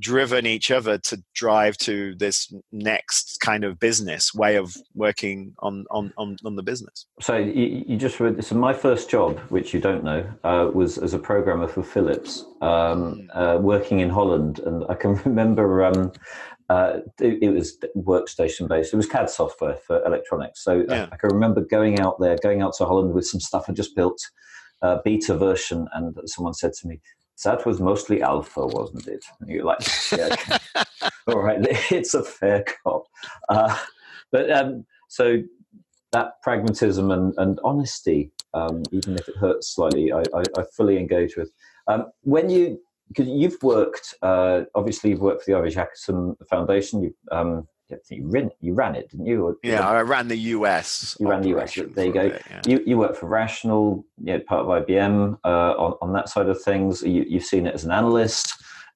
driven 0.00 0.46
each 0.46 0.70
other 0.70 0.98
to 0.98 1.22
drive 1.34 1.76
to 1.78 2.14
this 2.16 2.52
next 2.72 3.38
kind 3.40 3.64
of 3.64 3.78
business 3.78 4.34
way 4.34 4.56
of 4.56 4.76
working 4.94 5.54
on 5.60 5.84
on 5.90 6.12
on, 6.18 6.36
on 6.44 6.56
the 6.56 6.62
business 6.62 7.06
so 7.20 7.36
you, 7.36 7.84
you 7.86 7.96
just 7.96 8.20
read 8.20 8.42
so 8.44 8.54
my 8.54 8.72
first 8.72 9.08
job 9.08 9.38
which 9.48 9.72
you 9.72 9.80
don't 9.80 10.04
know 10.04 10.26
uh, 10.44 10.70
was 10.72 10.98
as 10.98 11.14
a 11.14 11.18
programmer 11.18 11.66
for 11.66 11.82
philips 11.82 12.44
um, 12.60 13.28
hmm. 13.32 13.38
uh, 13.38 13.56
working 13.56 14.00
in 14.00 14.10
holland 14.10 14.58
and 14.60 14.84
i 14.88 14.94
can 14.94 15.14
remember 15.24 15.84
um, 15.84 16.12
uh, 16.68 16.98
it, 17.20 17.38
it, 17.42 17.50
was 17.50 17.78
workstation 17.96 18.66
based. 18.66 18.92
It 18.92 18.96
was 18.96 19.06
CAD 19.06 19.30
software 19.30 19.76
for 19.76 20.04
electronics. 20.04 20.64
So 20.64 20.84
yeah. 20.88 21.06
I, 21.10 21.14
I, 21.14 21.16
can 21.16 21.30
remember 21.30 21.60
going 21.60 22.00
out 22.00 22.18
there, 22.18 22.36
going 22.42 22.60
out 22.60 22.74
to 22.78 22.84
Holland 22.84 23.14
with 23.14 23.24
some 23.24 23.38
stuff 23.40 23.66
I 23.68 23.72
just 23.72 23.94
built, 23.94 24.20
uh, 24.82 24.98
beta 25.04 25.36
version, 25.36 25.86
and 25.94 26.16
someone 26.24 26.54
said 26.54 26.72
to 26.80 26.88
me, 26.88 27.00
that 27.44 27.66
was 27.66 27.80
mostly 27.80 28.22
alpha, 28.22 28.66
wasn't 28.66 29.06
it? 29.06 29.24
And 29.40 29.50
you're 29.50 29.64
like, 29.64 29.80
yeah, 30.12 30.36
all 31.28 31.42
right, 31.42 31.58
it's 31.90 32.14
a 32.14 32.22
fair 32.22 32.64
cop. 32.82 33.04
Uh, 33.48 33.76
but 34.32 34.50
um, 34.50 34.84
so 35.08 35.42
that 36.12 36.40
pragmatism 36.42 37.10
and, 37.10 37.34
and 37.36 37.60
honesty, 37.62 38.32
um, 38.54 38.82
even 38.90 39.14
if 39.14 39.28
it 39.28 39.36
hurts 39.36 39.74
slightly, 39.74 40.12
I, 40.12 40.22
I, 40.34 40.42
I 40.56 40.64
fully 40.76 40.98
engage 40.98 41.36
with. 41.36 41.50
Um, 41.88 42.06
when 42.22 42.48
you, 42.48 42.80
because 43.08 43.28
you've 43.28 43.62
worked, 43.62 44.14
uh, 44.22 44.62
obviously 44.74 45.10
you've 45.10 45.20
worked 45.20 45.44
for 45.44 45.52
the 45.52 45.58
Ivar 45.58 45.68
Jacobson 45.68 46.36
Foundation, 46.48 47.02
you 47.02 47.14
um, 47.30 47.68
you 48.10 48.28
ran, 48.28 48.50
you 48.60 48.74
ran 48.74 48.94
it, 48.94 49.10
didn't 49.10 49.26
you? 49.26 49.46
Or, 49.46 49.56
yeah, 49.62 49.88
I 49.88 50.00
ran 50.02 50.28
the 50.28 50.36
US. 50.36 51.16
You 51.20 51.28
ran 51.28 51.42
the 51.42 51.56
US. 51.58 51.74
There 51.74 52.06
you 52.06 52.12
go. 52.12 52.30
Bit, 52.30 52.42
yeah. 52.50 52.60
You 52.66 52.82
you 52.86 52.98
work 52.98 53.16
for 53.16 53.26
Rational, 53.26 54.04
you 54.22 54.32
know, 54.32 54.40
part 54.40 54.62
of 54.62 54.86
IBM 54.86 55.38
uh, 55.44 55.74
on 55.78 55.94
on 56.02 56.12
that 56.12 56.28
side 56.28 56.48
of 56.48 56.60
things. 56.62 57.02
You, 57.02 57.24
you've 57.28 57.44
seen 57.44 57.66
it 57.66 57.74
as 57.74 57.84
an 57.84 57.92
analyst. 57.92 58.52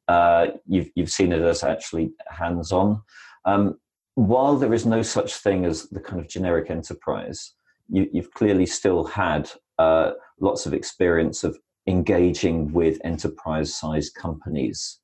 Uh, 0.09 0.49
you've 0.67 0.91
you've 0.95 1.11
seen 1.11 1.33
it 1.33 1.43
as 1.43 1.63
actually 1.63 2.13
hands 2.29 2.73
on. 2.73 3.03
Um, 3.45 3.79
while 4.15 4.57
there 4.57 4.75
is 4.75 4.85
no 4.87 5.03
such 5.03 5.37
thing 5.37 5.65
as 5.65 5.89
the 5.91 6.01
kind 6.01 6.21
of 6.21 6.29
generic 6.29 6.71
enterprise, 6.71 7.55
you, 7.89 8.09
have 8.15 8.33
clearly 8.33 8.67
still 8.67 9.05
had 9.05 9.51
uh, 9.79 10.13
lots 10.41 10.67
of 10.67 10.75
experience 10.75 11.45
of 11.45 11.57
engaging 11.87 12.73
with 12.73 13.01
enterprise 13.05 13.75
sized 13.75 14.15
companies 14.15 15.00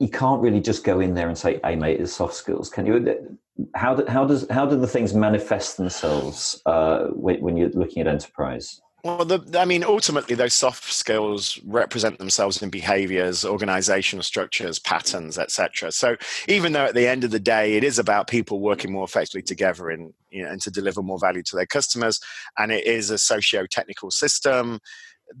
you 0.00 0.08
can't 0.08 0.40
really 0.40 0.60
just 0.60 0.82
go 0.82 0.98
in 0.98 1.14
there 1.14 1.28
and 1.28 1.36
say, 1.36 1.60
"Hey, 1.62 1.76
mate, 1.76 2.00
it's 2.00 2.14
soft 2.14 2.34
skills." 2.34 2.70
Can 2.70 2.86
you? 2.86 3.38
How 3.74 3.94
do, 3.94 4.04
how 4.08 4.24
does 4.24 4.46
how 4.50 4.64
do 4.64 4.76
the 4.76 4.86
things 4.86 5.12
manifest 5.12 5.76
themselves 5.76 6.60
uh, 6.64 7.08
when, 7.08 7.40
when, 7.42 7.56
you're 7.58 7.68
looking 7.68 8.00
at 8.00 8.08
enterprise? 8.08 8.80
Well, 9.04 9.24
the, 9.26 9.58
I 9.58 9.66
mean, 9.66 9.84
ultimately, 9.84 10.34
those 10.34 10.54
soft 10.54 10.84
skills 10.84 11.60
represent 11.66 12.18
themselves 12.18 12.62
in 12.62 12.70
behaviors, 12.70 13.44
organizational 13.44 14.22
structures, 14.22 14.78
patterns, 14.78 15.36
etc. 15.38 15.92
So, 15.92 16.16
even 16.48 16.72
though 16.72 16.86
at 16.86 16.94
the 16.94 17.06
end 17.06 17.24
of 17.24 17.30
the 17.30 17.38
day, 17.38 17.74
it 17.74 17.84
is 17.84 17.98
about 17.98 18.26
people 18.26 18.60
working 18.60 18.92
more 18.92 19.04
effectively 19.04 19.42
together 19.42 19.90
in, 19.90 20.14
you 20.30 20.42
know, 20.42 20.50
and 20.50 20.62
to 20.62 20.70
deliver 20.70 21.02
more 21.02 21.18
value 21.18 21.42
to 21.42 21.56
their 21.56 21.66
customers, 21.66 22.20
and 22.56 22.72
it 22.72 22.86
is 22.86 23.10
a 23.10 23.18
socio-technical 23.18 24.10
system 24.10 24.80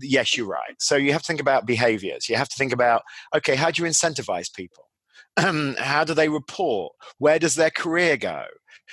yes, 0.00 0.36
you're 0.36 0.46
right. 0.46 0.74
So 0.78 0.96
you 0.96 1.12
have 1.12 1.22
to 1.22 1.26
think 1.26 1.40
about 1.40 1.66
behaviors. 1.66 2.28
You 2.28 2.36
have 2.36 2.48
to 2.48 2.56
think 2.56 2.72
about, 2.72 3.02
okay, 3.34 3.56
how 3.56 3.70
do 3.70 3.82
you 3.82 3.88
incentivize 3.88 4.52
people? 4.52 4.88
how 5.78 6.04
do 6.04 6.14
they 6.14 6.28
report? 6.28 6.92
Where 7.18 7.38
does 7.38 7.54
their 7.54 7.70
career 7.70 8.16
go? 8.16 8.44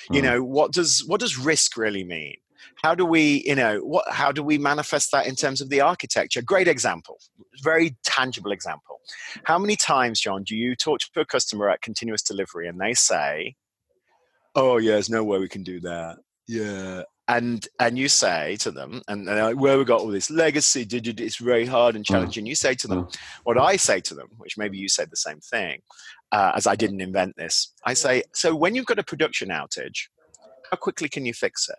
You 0.10 0.20
hmm. 0.20 0.25
know, 0.25 0.44
what 0.44 0.72
does 0.72 1.04
what 1.08 1.20
does 1.20 1.38
risk 1.38 1.77
really 1.77 2.04
mean? 2.04 2.36
How 2.84 2.96
do 2.96 3.06
we, 3.06 3.44
you 3.46 3.56
know, 3.56 3.80
what 3.80 4.06
how 4.10 4.32
do 4.32 4.44
we 4.44 4.58
manifest 4.58 5.12
that 5.12 5.27
in 5.27 5.36
terms 5.36 5.62
of 5.62 5.70
the 5.70 5.82
architecture? 5.82 6.42
Great 6.42 6.68
example, 6.68 7.18
very 7.63 7.96
tangible 8.04 8.51
example. 8.51 9.00
How 9.46 9.58
many 9.58 9.75
times, 9.75 10.20
Jon, 10.20 10.44
do 10.44 10.56
you 10.56 10.75
talk 10.75 11.00
to 11.00 11.20
a 11.20 11.25
customer 11.25 11.70
at 11.70 11.82
continuous 11.82 12.22
delivery 12.22 12.68
and 12.68 12.80
they 12.80 12.94
say, 12.94 13.56
"Oh, 14.56 14.77
yeah, 14.77 14.94
there's 14.94 15.10
no 15.10 15.24
way 15.24 15.39
we 15.39 15.50
can 15.50 15.63
do 15.63 15.80
that." 15.82 16.18
Yeah, 16.48 17.04
and 17.27 17.67
and 17.79 17.98
you 17.98 18.07
say 18.07 18.55
to 18.57 18.72
them, 18.72 19.01
and, 19.07 19.27
they're 19.27 19.43
like, 19.43 19.60
where 19.60 19.77
we 19.77 19.86
got 19.86 20.01
all 20.01 20.07
this 20.07 20.29
legacy, 20.29 20.86
did 20.86 21.19
it's 21.19 21.38
very 21.38 21.65
hard 21.65 21.96
and 21.96 22.05
mm. 22.05 22.07
challenging. 22.07 22.46
Mm. 22.46 22.50
You 22.50 22.55
say 22.55 22.74
to 22.75 22.88
them, 22.88 23.03
mm. 23.05 23.17
what 23.43 23.57
I 23.57 23.75
say 23.75 24.00
to 24.01 24.15
them, 24.15 24.27
which 24.38 24.57
maybe 24.57 24.77
you 24.77 24.88
said 24.88 25.10
the 25.10 25.17
same 25.17 25.39
thing, 25.39 25.81
uh, 26.31 26.53
as 26.55 26.67
I 26.67 26.75
didn't 26.75 27.01
invent 27.01 27.36
this. 27.36 27.74
I 27.86 27.93
say, 27.93 28.24
so 28.34 28.55
when 28.55 28.75
you've 28.75 28.86
got 28.86 29.00
a 29.00 29.03
production 29.03 29.50
outage, 29.50 30.07
how 30.69 30.77
quickly 30.77 31.10
can 31.10 31.25
you 31.25 31.34
fix 31.34 31.69
it? 31.69 31.77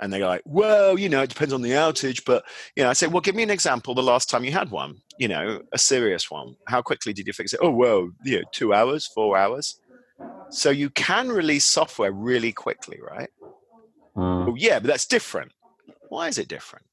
And 0.00 0.12
they're 0.12 0.26
like, 0.26 0.42
well, 0.44 0.98
you 0.98 1.08
know, 1.08 1.22
it 1.22 1.28
depends 1.28 1.52
on 1.52 1.62
the 1.62 1.72
outage. 1.72 2.24
But, 2.24 2.44
you 2.76 2.84
know, 2.84 2.90
I 2.90 2.92
say, 2.92 3.08
well, 3.08 3.20
give 3.20 3.34
me 3.34 3.42
an 3.42 3.50
example 3.50 3.94
the 3.94 4.02
last 4.02 4.30
time 4.30 4.44
you 4.44 4.52
had 4.52 4.70
one, 4.70 4.98
you 5.18 5.26
know, 5.26 5.60
a 5.72 5.78
serious 5.78 6.30
one. 6.30 6.54
How 6.68 6.82
quickly 6.82 7.12
did 7.12 7.26
you 7.26 7.32
fix 7.32 7.52
it? 7.52 7.60
Oh, 7.60 7.70
well, 7.70 8.08
you 8.22 8.38
know, 8.38 8.44
two 8.52 8.72
hours, 8.72 9.06
four 9.06 9.36
hours. 9.36 9.80
So 10.50 10.70
you 10.70 10.90
can 10.90 11.28
release 11.28 11.64
software 11.64 12.12
really 12.12 12.52
quickly, 12.52 12.98
right? 13.02 13.28
Mm. 14.18 14.46
Well, 14.46 14.56
yeah, 14.58 14.80
but 14.80 14.88
that's 14.88 15.06
different. 15.06 15.52
Why 16.08 16.28
is 16.28 16.38
it 16.38 16.48
different? 16.48 16.84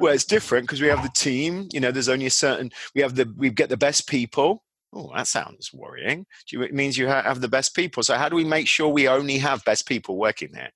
Well, 0.00 0.14
it's 0.14 0.24
different 0.24 0.66
because 0.66 0.80
we 0.80 0.86
have 0.88 1.02
the 1.02 1.10
team. 1.10 1.68
You 1.72 1.80
know, 1.80 1.90
there's 1.90 2.08
only 2.08 2.26
a 2.26 2.30
certain. 2.30 2.70
We 2.94 3.02
have 3.02 3.16
the. 3.16 3.32
We 3.36 3.50
get 3.50 3.68
the 3.68 3.76
best 3.76 4.08
people. 4.08 4.62
Oh, 4.92 5.12
that 5.14 5.26
sounds 5.26 5.70
worrying. 5.72 6.26
It 6.50 6.74
means 6.74 6.96
you 6.96 7.06
have 7.06 7.40
the 7.40 7.48
best 7.48 7.74
people. 7.76 8.02
So 8.02 8.14
how 8.14 8.28
do 8.28 8.36
we 8.36 8.44
make 8.44 8.66
sure 8.66 8.88
we 8.88 9.06
only 9.08 9.38
have 9.38 9.64
best 9.64 9.86
people 9.86 10.16
working 10.16 10.50
there? 10.52 10.70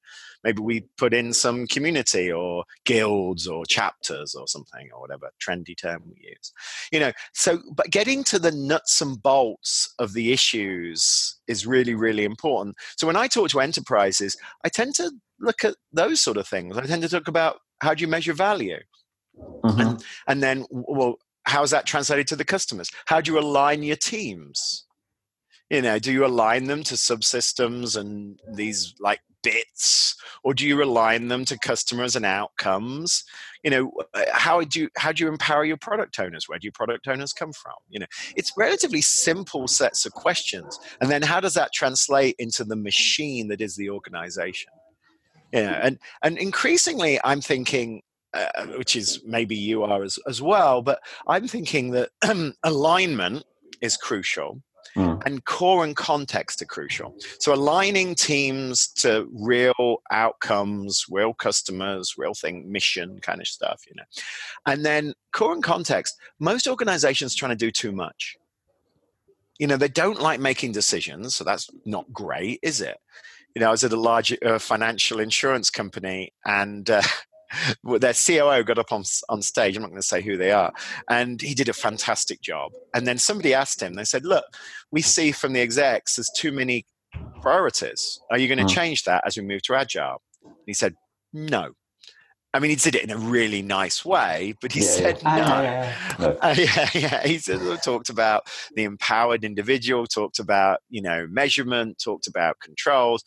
Maybe 0.45 0.61
we 0.61 0.87
put 0.99 1.13
in 1.13 1.33
some 1.33 1.67
community 1.67 2.31
or 2.31 2.65
guilds 2.85 3.49
or 3.49 3.65
chapters 3.65 4.35
or 4.35 4.47
something 4.47 4.89
or 4.95 5.01
whatever 5.01 5.31
trendy 5.45 5.77
term 5.77 6.03
we 6.07 6.29
use. 6.29 6.53
You 6.93 7.01
know 7.01 7.13
so 7.33 7.59
but 7.75 7.91
getting 7.91 8.23
to 8.25 8.39
the 8.39 8.53
nuts 8.53 9.01
and 9.01 9.21
bolts 9.21 9.93
of 9.99 10.13
the 10.13 10.33
issues 10.33 11.37
is 11.49 11.67
really 11.67 11.95
really 11.95 12.25
important. 12.25 12.77
So 12.97 13.07
when 13.07 13.17
i 13.17 13.27
talk 13.27 13.49
to 13.51 13.61
enterprises 13.61 14.37
i 14.65 14.69
tend 14.69 14.95
to 14.97 15.11
look 15.41 15.65
at 15.65 15.77
those 15.93 16.21
sort 16.21 16.37
of 16.37 16.47
things. 16.47 16.77
I 16.77 16.87
tend 16.87 17.03
to 17.03 17.09
talk 17.09 17.29
about 17.29 17.59
how 17.81 17.95
do 17.95 18.03
you 18.03 18.09
measure 18.09 18.33
value? 18.33 18.79
Mm-hmm. 19.65 19.81
and, 19.81 20.05
and 20.29 20.43
then 20.43 20.65
well 20.71 21.17
how's 21.45 21.73
that 21.73 21.87
translated 21.87 22.29
to 22.29 22.37
the 22.37 22.45
customers? 22.45 22.91
How 23.07 23.21
do 23.21 23.33
you 23.33 23.39
align 23.39 23.83
your 23.83 23.97
teams? 23.97 24.87
You 25.71 25.83
know 25.83 25.99
do 25.99 26.13
you 26.13 26.25
align 26.25 26.65
them 26.65 26.83
to 26.85 26.95
subsystems 26.95 27.97
and 27.97 28.39
these 28.53 28.95
like 29.01 29.21
bits 29.45 30.17
or 30.43 30.55
do 30.55 30.67
you 30.67 30.83
align 30.83 31.29
them 31.29 31.45
to 31.45 31.59
customers 31.59 32.17
and 32.17 32.27
outcomes? 32.27 33.23
You 33.63 33.71
know 33.71 33.93
uh, 34.15 34.25
how 34.33 34.63
do 34.63 34.81
you 34.81 34.89
how 34.97 35.13
do 35.13 35.23
you 35.23 35.29
empower 35.29 35.65
your 35.65 35.77
product 35.77 36.19
owners? 36.19 36.49
Where 36.49 36.59
do 36.59 36.67
your 36.67 36.73
product 36.73 37.07
owners 37.07 37.33
come 37.33 37.53
from? 37.53 37.75
You 37.89 38.01
know 38.01 38.07
it's 38.35 38.53
relatively 38.57 39.03
simple 39.03 39.69
sets 39.69 40.05
of 40.07 40.13
questions. 40.13 40.81
And 41.01 41.11
then 41.11 41.23
how 41.23 41.39
does 41.39 41.55
that 41.55 41.73
translate 41.73 42.35
into 42.39 42.65
the 42.65 42.77
machine 42.77 43.47
that 43.49 43.61
is 43.61 43.77
the 43.77 43.91
organization? 43.91 44.73
Yeah 45.53 45.85
and 45.85 45.99
and 46.23 46.39
increasingly 46.39 47.21
i'm 47.25 47.41
thinking 47.41 48.03
uh, 48.33 48.67
which 48.77 48.97
is 48.97 49.23
maybe 49.25 49.55
you 49.55 49.85
are 49.85 50.03
as, 50.03 50.19
as 50.27 50.43
well 50.43 50.83
but 50.83 50.99
i'm 51.29 51.47
thinking 51.47 51.91
that 51.93 52.11
alignment 52.65 53.45
is 53.81 53.97
crucial 53.97 54.61
Mm. 54.97 55.23
And 55.27 55.45
core 55.45 55.85
and 55.85 55.97
context 55.97 56.63
are 56.63 56.67
crucial. 56.67 57.17
So 57.39 57.53
aligning 57.55 58.15
teams 58.15 58.89
to 58.95 59.29
real 59.33 60.03
outcomes, 60.11 61.07
real 61.11 61.35
customers, 61.35 62.15
real 62.17 62.35
thing, 62.35 62.71
mission 62.71 63.19
kind 63.21 63.41
of 63.41 63.47
stuff, 63.47 63.83
you 63.89 63.95
know. 63.97 64.05
And 64.67 64.85
then 64.85 65.15
core 65.33 65.53
and 65.53 65.63
context, 65.63 66.17
most 66.39 66.67
organizations 66.69 67.35
trying 67.35 67.51
to 67.51 67.57
do 67.57 67.71
too 67.71 67.93
much. 67.93 68.37
You 69.59 69.67
know, 69.67 69.77
they 69.77 69.89
don't 69.89 70.21
like 70.21 70.41
making 70.41 70.73
decisions, 70.73 71.37
so 71.37 71.45
that's 71.45 71.71
not 71.85 72.13
great, 72.13 72.59
is 72.63 72.81
it? 72.81 72.99
You 73.55 73.61
know, 73.61 73.69
I 73.69 73.71
was 73.71 73.85
at 73.85 73.93
a 73.93 74.01
large 74.01 74.37
uh, 74.45 74.59
financial 74.59 75.21
insurance 75.21 75.71
company 75.71 76.33
and 76.45 76.91
uh, 76.91 77.03
their 77.83 78.15
COO 78.15 78.65
got 78.65 78.79
up 78.79 78.93
on, 78.93 79.05
on 79.29 79.43
stage. 79.43 79.77
I'm 79.77 79.83
not 79.83 79.91
going 79.91 80.01
to 80.01 80.07
say 80.07 80.23
who 80.23 80.37
they 80.37 80.53
are. 80.53 80.73
And 81.09 81.41
he 81.41 81.55
did 81.55 81.69
a 81.69 81.73
fantastic 81.73 82.41
job. 82.41 82.73
And 82.95 83.07
then 83.07 83.19
somebody 83.19 83.55
asked 83.55 83.83
him, 83.83 83.95
they 83.95 84.05
said, 84.05 84.25
Look, 84.25 84.45
we 84.91 85.03
see 85.03 85.33
from 85.33 85.53
the 85.53 85.61
execs 85.61 86.17
there's 86.17 86.31
too 86.37 86.53
many 86.53 86.87
priorities. 87.41 88.19
Are 88.31 88.39
you 88.39 88.49
going 88.49 88.59
to 88.59 88.65
mm. 88.65 88.75
change 88.75 89.05
that 89.05 89.25
as 89.27 89.37
we 89.37 89.43
move 89.43 89.63
to 89.63 89.75
Agile? 89.75 90.23
And 90.45 90.55
he 90.67 90.75
said, 90.75 90.95
No. 91.33 91.73
I 92.55 92.61
mean, 92.61 92.71
he 92.71 92.77
did 92.77 92.95
it 92.95 93.03
in 93.03 93.11
a 93.11 93.17
really 93.17 93.63
nice 93.63 94.05
way, 94.05 94.55
but 94.61 94.71
he 94.71 94.79
yeah, 94.79 94.87
said 94.87 95.19
yeah. 95.23 95.37
no. 95.37 95.63
yeah, 95.63 95.97
yeah. 96.21 96.27
Uh, 96.27 96.55
yeah, 96.57 96.91
yeah. 96.95 97.27
He 97.27 97.39
said, 97.39 97.83
talked 97.83 98.11
about 98.11 98.45
the 98.77 98.85
empowered 98.85 99.43
individual, 99.43 100.07
talked 100.07 100.39
about 100.39 100.79
you 100.89 101.03
know 101.03 101.27
measurement, 101.29 101.99
talked 101.99 102.29
about 102.29 102.61
controls, 102.61 103.25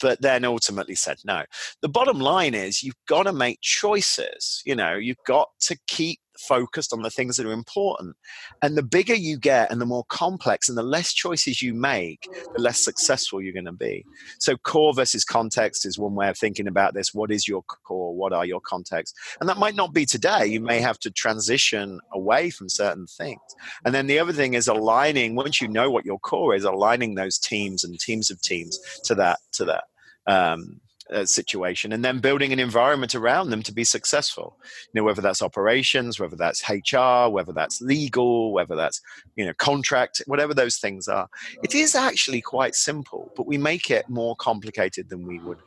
but 0.00 0.20
then 0.20 0.44
ultimately 0.44 0.94
said 0.94 1.18
no. 1.24 1.44
The 1.82 1.88
bottom 1.88 2.18
line 2.18 2.54
is 2.54 2.82
you've 2.82 2.94
got 3.08 3.24
to 3.24 3.32
make 3.32 3.60
choices. 3.60 4.62
You 4.64 4.74
know, 4.74 4.94
you've 4.94 5.24
got 5.26 5.48
to 5.62 5.76
keep 5.86 6.20
focused 6.38 6.92
on 6.92 7.02
the 7.02 7.10
things 7.10 7.36
that 7.36 7.46
are 7.46 7.52
important. 7.52 8.16
And 8.62 8.76
the 8.76 8.82
bigger 8.82 9.14
you 9.14 9.38
get 9.38 9.70
and 9.70 9.80
the 9.80 9.86
more 9.86 10.04
complex 10.08 10.68
and 10.68 10.76
the 10.76 10.82
less 10.82 11.12
choices 11.12 11.62
you 11.62 11.74
make, 11.74 12.28
the 12.54 12.62
less 12.62 12.78
successful 12.84 13.42
you're 13.42 13.52
going 13.52 13.64
to 13.64 13.72
be. 13.72 14.04
So, 14.38 14.56
core 14.56 14.94
versus 14.94 15.24
context 15.24 15.86
is 15.86 15.98
one 15.98 16.14
way 16.14 16.28
of 16.28 16.38
thinking 16.38 16.66
about 16.66 16.94
this. 16.94 17.14
What 17.14 17.30
is 17.30 17.48
your 17.48 17.62
core? 17.62 18.14
What 18.14 18.32
are 18.32 18.46
your 18.46 18.60
contexts? 18.60 19.18
And 19.40 19.48
that 19.48 19.58
might 19.58 19.76
not 19.76 19.92
be 19.92 20.06
today. 20.06 20.46
You 20.46 20.60
may 20.60 20.80
have 20.80 20.98
to 21.00 21.10
transition 21.10 22.00
away 22.12 22.50
from 22.50 22.68
certain 22.68 23.06
things. 23.06 23.40
And 23.84 23.94
then 23.94 24.06
the 24.06 24.18
other 24.18 24.32
thing 24.32 24.54
is 24.54 24.68
aligning, 24.68 25.34
once 25.34 25.60
you 25.60 25.68
know 25.68 25.90
what 25.90 26.04
your 26.04 26.18
core 26.18 26.54
is, 26.54 26.64
aligning 26.64 27.14
those 27.14 27.38
teams 27.38 27.84
and 27.84 27.98
teams 27.98 28.30
of 28.30 28.40
teams 28.40 28.78
to 29.04 29.14
that, 29.16 29.38
to 29.52 29.64
that. 29.64 29.84
Um, 30.26 30.80
uh, 31.14 31.24
situation 31.24 31.92
and 31.92 32.04
then 32.04 32.18
building 32.18 32.52
an 32.52 32.58
environment 32.58 33.14
around 33.14 33.50
them 33.50 33.62
to 33.62 33.72
be 33.72 33.84
successful. 33.84 34.56
You 34.92 35.00
know 35.00 35.04
whether 35.04 35.22
that's 35.22 35.42
operations 35.42 36.18
whether 36.18 36.36
that's 36.36 36.62
hr 36.68 37.28
whether 37.30 37.52
that's 37.52 37.80
legal 37.80 38.52
whether 38.52 38.74
that's 38.74 39.00
you 39.36 39.44
know 39.44 39.54
contract 39.54 40.22
whatever 40.26 40.54
those 40.54 40.76
things 40.76 41.08
are. 41.08 41.28
It 41.62 41.74
is 41.74 41.94
actually 41.94 42.40
quite 42.40 42.74
simple 42.74 43.32
but 43.36 43.46
we 43.46 43.58
make 43.58 43.90
it 43.90 44.08
more 44.08 44.36
complicated 44.36 45.08
than 45.08 45.26
we 45.26 45.38
would 45.38 45.58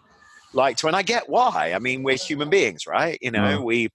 like 0.53 0.77
to 0.77 0.87
and 0.87 0.95
i 0.95 1.01
get 1.01 1.29
why. 1.29 1.73
I 1.73 1.79
mean 1.79 2.03
we're 2.03 2.17
human 2.17 2.49
beings 2.49 2.85
right? 2.85 3.17
You 3.21 3.31
know 3.31 3.59
mm. 3.59 3.63
we 3.63 3.89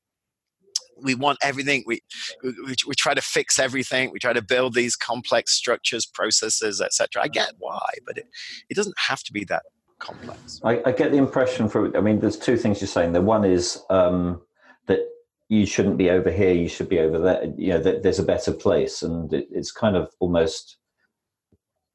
we 1.04 1.16
want 1.16 1.38
everything. 1.42 1.82
We, 1.84 2.00
we, 2.44 2.52
we 2.86 2.94
try 2.94 3.12
to 3.12 3.20
fix 3.20 3.58
everything. 3.58 4.12
We 4.12 4.20
try 4.20 4.32
to 4.32 4.42
build 4.42 4.74
these 4.74 4.94
complex 4.94 5.52
structures 5.52 6.06
processes 6.06 6.80
etc 6.80 7.22
i 7.22 7.28
get 7.28 7.52
why 7.58 7.88
but 8.06 8.18
it, 8.18 8.26
it 8.68 8.74
doesn't 8.74 8.96
have 9.08 9.22
to 9.24 9.32
be 9.32 9.44
that 9.44 9.62
complex. 10.02 10.60
I, 10.64 10.82
I, 10.84 10.92
get 10.92 11.12
the 11.12 11.18
impression 11.18 11.68
from. 11.68 11.94
I 11.96 12.00
mean, 12.00 12.20
there's 12.20 12.38
two 12.38 12.56
things 12.56 12.80
you're 12.80 12.88
saying. 12.88 13.12
The 13.12 13.22
one 13.22 13.44
is 13.44 13.82
um, 13.88 14.42
that 14.86 15.00
you 15.48 15.64
shouldn't 15.64 15.96
be 15.96 16.10
over 16.10 16.30
here. 16.30 16.52
You 16.52 16.68
should 16.68 16.88
be 16.88 16.98
over 16.98 17.18
there. 17.18 17.52
You 17.56 17.70
know, 17.70 17.78
that 17.78 18.02
there's 18.02 18.18
a 18.18 18.24
better 18.24 18.52
place, 18.52 19.02
and 19.02 19.32
it, 19.32 19.46
it's 19.50 19.72
kind 19.72 19.96
of 19.96 20.10
almost 20.20 20.76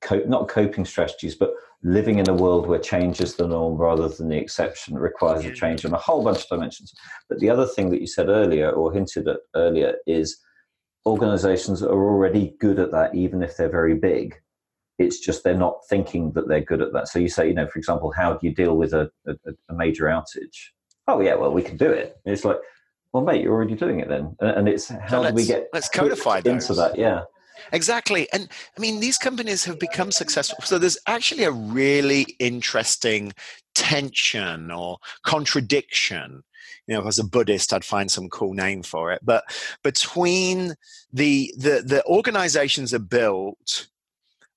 cope, 0.02 0.28
not 0.28 0.48
coping 0.48 0.86
strategies, 0.86 1.36
but 1.36 1.52
living 1.84 2.18
in 2.18 2.30
a 2.30 2.34
world 2.34 2.68
where 2.68 2.80
change 2.80 3.22
is 3.22 3.36
the 3.36 3.48
norm 3.48 3.78
rather 3.78 4.10
than 4.10 4.30
the 4.30 4.38
exception 4.38 4.98
requires 4.98 5.46
a 5.46 5.54
change 5.54 5.86
on 5.86 5.94
a 5.94 5.98
whole 5.98 6.24
bunch 6.24 6.44
of 6.44 6.50
dimensions. 6.50 6.94
But 7.30 7.40
the 7.40 7.50
other 7.50 7.68
thing 7.68 7.92
that 7.92 8.02
you 8.02 8.08
said 8.08 8.30
earlier 8.30 8.72
or 8.72 8.92
hinted 8.92 9.28
at 9.28 9.42
earlier 9.56 9.96
is 10.08 10.40
organizations 11.06 11.84
are 11.84 11.92
already 11.92 12.56
good 12.60 12.80
at 12.80 12.92
that, 12.92 13.14
even 13.14 13.44
if 13.44 13.56
they're 13.56 13.70
very 13.70 13.96
big 13.96 14.36
it's 14.98 15.20
just 15.20 15.44
they're 15.44 15.58
not 15.58 15.80
thinking 15.90 16.32
that 16.32 16.48
they're 16.48 16.62
good 16.62 16.82
at 16.82 16.94
that. 16.94 17.08
So 17.08 17.20
you 17.20 17.30
say, 17.30 17.48
you 17.48 17.54
know, 17.54 17.68
for 17.68 17.78
example, 17.78 18.12
how 18.12 18.34
do 18.34 18.48
you 18.48 18.54
deal 18.54 18.76
with 18.76 18.94
a, 18.94 19.10
a, 19.28 19.36
a 19.70 19.74
major 19.74 20.06
outage? 20.06 20.70
Oh 21.08 21.22
yeah, 21.22 21.36
well 21.36 21.52
we 21.52 21.62
can 21.62 21.78
do 21.78 21.90
it. 21.90 22.18
And 22.26 22.34
it's 22.34 22.44
like, 22.44 22.58
well, 23.14 23.24
mate, 23.24 23.42
you're 23.42 23.54
already 23.54 23.76
doing 23.76 24.00
it 24.00 24.10
then, 24.10 24.36
and 24.40 24.68
it's 24.68 24.90
how 24.90 25.24
so 25.24 25.30
do 25.30 25.34
we 25.34 25.46
get 25.46 25.70
let's 25.74 25.90
codify 25.90 26.42
into 26.44 26.74
that? 26.74 26.98
Yeah, 26.98 27.24
exactly. 27.72 28.28
And 28.34 28.50
I 28.78 28.82
mean, 28.82 29.00
these 29.00 29.18
companies 29.18 29.64
have 29.66 29.80
become 29.80 30.12
successful. 30.12 30.60
So 30.64 30.78
there's 30.78 30.98
actually 31.08 31.44
a 31.44 31.52
really 31.52 32.36
interesting 32.40 33.34
tension 33.76 34.72
or 34.72 34.98
contradiction 35.24 36.44
you 36.88 36.96
know, 36.96 37.06
as 37.06 37.20
a 37.20 37.24
Buddhist, 37.24 37.74
I'd 37.74 37.84
find 37.84 38.10
some 38.10 38.30
cool 38.30 38.54
name 38.54 38.82
for 38.82 39.12
it. 39.12 39.20
But 39.24 39.44
between 39.84 40.76
the 41.12 41.54
the 41.58 41.84
the 41.86 42.04
organizations 42.06 42.94
are 42.94 43.00
built 43.00 43.88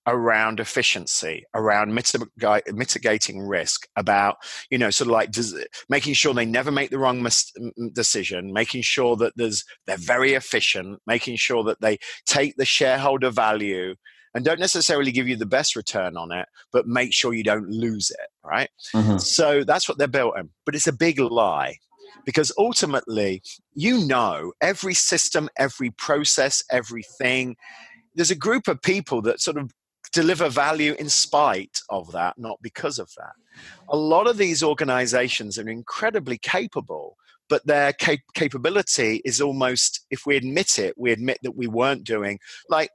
around 0.06 0.60
efficiency, 0.60 1.44
around 1.54 1.92
mitig- 1.92 2.74
mitigating 2.74 3.40
risk, 3.40 3.86
about 3.96 4.36
you 4.70 4.78
know 4.78 4.90
sort 4.90 5.08
of 5.08 5.12
like 5.12 5.30
does, 5.30 5.54
making 5.88 6.14
sure 6.14 6.34
they 6.34 6.44
never 6.44 6.70
make 6.70 6.90
the 6.90 6.98
wrong 6.98 7.22
mis- 7.22 7.52
decision, 7.92 8.52
making 8.52 8.82
sure 8.82 9.16
that 9.16 9.32
there's 9.36 9.64
they're 9.86 9.96
very 9.96 10.34
efficient, 10.34 11.00
making 11.06 11.36
sure 11.36 11.62
that 11.64 11.80
they 11.80 11.98
take 12.26 12.56
the 12.56 12.64
shareholder 12.64 13.30
value 13.30 13.94
and 14.34 14.44
don't 14.44 14.60
necessarily 14.60 15.10
give 15.10 15.28
you 15.28 15.36
the 15.36 15.46
best 15.46 15.74
return 15.74 16.16
on 16.16 16.30
it, 16.30 16.46
but 16.72 16.86
make 16.86 17.12
sure 17.12 17.34
you 17.34 17.42
don't 17.42 17.68
lose 17.68 18.10
it, 18.10 18.28
right? 18.44 18.70
Mm-hmm. 18.94 19.18
So 19.18 19.64
that's 19.64 19.88
what 19.88 19.98
they're 19.98 20.06
built 20.06 20.36
on. 20.38 20.50
But 20.64 20.76
it's 20.76 20.86
a 20.86 20.92
big 20.92 21.18
lie 21.18 21.78
because 22.24 22.52
ultimately, 22.56 23.42
you 23.74 24.06
know, 24.06 24.52
every 24.60 24.94
system, 24.94 25.48
every 25.58 25.90
process, 25.90 26.62
everything 26.70 27.56
there's 28.14 28.30
a 28.30 28.36
group 28.36 28.68
of 28.68 28.82
people 28.82 29.22
that 29.22 29.40
sort 29.40 29.56
of 29.56 29.72
deliver 30.12 30.48
value 30.48 30.94
in 30.98 31.08
spite 31.08 31.80
of 31.88 32.12
that, 32.12 32.38
not 32.38 32.58
because 32.62 32.98
of 32.98 33.10
that. 33.16 33.32
A 33.88 33.96
lot 33.96 34.26
of 34.26 34.36
these 34.36 34.62
organizations 34.62 35.58
are 35.58 35.68
incredibly 35.68 36.38
capable, 36.38 37.16
but 37.48 37.66
their 37.66 37.92
cap- 37.92 38.18
capability 38.34 39.20
is 39.24 39.40
almost, 39.40 40.06
if 40.10 40.26
we 40.26 40.36
admit 40.36 40.78
it, 40.78 40.94
we 40.96 41.12
admit 41.12 41.38
that 41.42 41.56
we 41.56 41.66
weren't 41.66 42.04
doing, 42.04 42.38
like, 42.68 42.90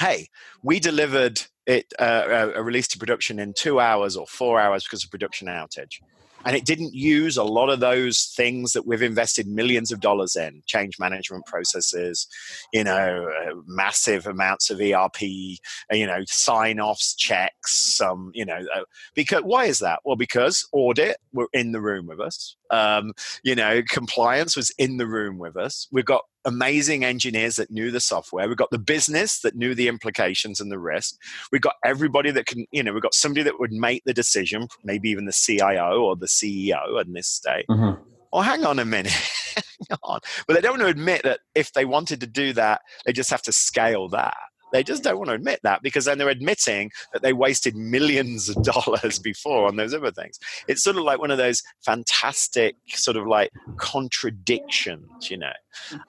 hey, 0.00 0.28
we 0.62 0.78
delivered 0.78 1.40
it 1.66 1.92
uh, 1.98 2.50
a 2.54 2.62
release 2.62 2.88
to 2.88 2.98
production 2.98 3.38
in 3.38 3.52
two 3.52 3.78
hours 3.78 4.16
or 4.16 4.26
four 4.26 4.58
hours 4.58 4.84
because 4.84 5.04
of 5.04 5.10
production 5.10 5.48
outage 5.48 6.00
and 6.44 6.56
it 6.56 6.64
didn't 6.64 6.94
use 6.94 7.36
a 7.36 7.44
lot 7.44 7.68
of 7.68 7.80
those 7.80 8.32
things 8.36 8.72
that 8.72 8.86
we've 8.86 9.02
invested 9.02 9.46
millions 9.46 9.92
of 9.92 10.00
dollars 10.00 10.36
in 10.36 10.62
change 10.66 10.98
management 10.98 11.44
processes 11.46 12.26
you 12.72 12.84
know 12.84 13.28
uh, 13.46 13.54
massive 13.66 14.26
amounts 14.26 14.70
of 14.70 14.80
erp 14.80 15.20
you 15.20 16.06
know 16.06 16.22
sign 16.26 16.80
offs 16.80 17.14
checks 17.14 18.00
um, 18.00 18.30
you 18.34 18.44
know 18.44 18.58
uh, 18.74 18.82
because 19.14 19.42
why 19.42 19.64
is 19.64 19.78
that? 19.78 20.00
Well 20.04 20.16
because 20.16 20.66
audit 20.72 21.16
were 21.32 21.48
in 21.52 21.72
the 21.72 21.80
room 21.80 22.06
with 22.06 22.20
us 22.20 22.56
um, 22.70 23.12
you 23.42 23.54
know 23.54 23.82
compliance 23.88 24.56
was 24.56 24.70
in 24.78 24.96
the 24.96 25.06
room 25.06 25.38
with 25.38 25.56
us 25.56 25.88
we've 25.90 26.04
got 26.04 26.22
amazing 26.48 27.04
engineers 27.04 27.56
that 27.56 27.70
knew 27.70 27.90
the 27.90 28.00
software. 28.00 28.48
We've 28.48 28.56
got 28.56 28.70
the 28.70 28.78
business 28.78 29.40
that 29.40 29.54
knew 29.54 29.74
the 29.74 29.86
implications 29.86 30.60
and 30.60 30.72
the 30.72 30.78
risk. 30.78 31.14
We've 31.52 31.60
got 31.60 31.74
everybody 31.84 32.30
that 32.30 32.46
can, 32.46 32.66
you 32.72 32.82
know, 32.82 32.92
we've 32.92 33.02
got 33.02 33.14
somebody 33.14 33.42
that 33.44 33.60
would 33.60 33.72
make 33.72 34.02
the 34.04 34.14
decision, 34.14 34.66
maybe 34.82 35.10
even 35.10 35.26
the 35.26 35.32
CIO 35.32 36.02
or 36.02 36.16
the 36.16 36.26
CEO 36.26 37.00
in 37.04 37.12
this 37.12 37.28
state. 37.28 37.66
Mm-hmm. 37.68 38.02
Well, 38.32 38.42
hang 38.42 38.64
on 38.64 38.78
a 38.78 38.84
minute. 38.84 39.12
hang 39.54 39.98
on. 40.02 40.20
But 40.46 40.54
they 40.54 40.60
don't 40.60 40.72
want 40.72 40.82
to 40.82 40.88
admit 40.88 41.22
that 41.24 41.40
if 41.54 41.72
they 41.72 41.84
wanted 41.84 42.20
to 42.20 42.26
do 42.26 42.52
that, 42.54 42.80
they 43.04 43.12
just 43.12 43.30
have 43.30 43.42
to 43.42 43.52
scale 43.52 44.08
that. 44.08 44.36
They 44.72 44.82
just 44.82 45.02
don't 45.02 45.18
want 45.18 45.28
to 45.28 45.34
admit 45.34 45.60
that 45.62 45.82
because 45.82 46.04
then 46.04 46.18
they're 46.18 46.28
admitting 46.28 46.90
that 47.12 47.22
they 47.22 47.32
wasted 47.32 47.76
millions 47.76 48.48
of 48.48 48.62
dollars 48.62 49.18
before 49.22 49.66
on 49.66 49.76
those 49.76 49.94
other 49.94 50.10
things. 50.10 50.38
It's 50.66 50.82
sort 50.82 50.96
of 50.96 51.04
like 51.04 51.18
one 51.18 51.30
of 51.30 51.38
those 51.38 51.62
fantastic 51.84 52.76
sort 52.88 53.16
of 53.16 53.26
like 53.26 53.50
contradictions, 53.76 55.30
you 55.30 55.38
know. 55.38 55.52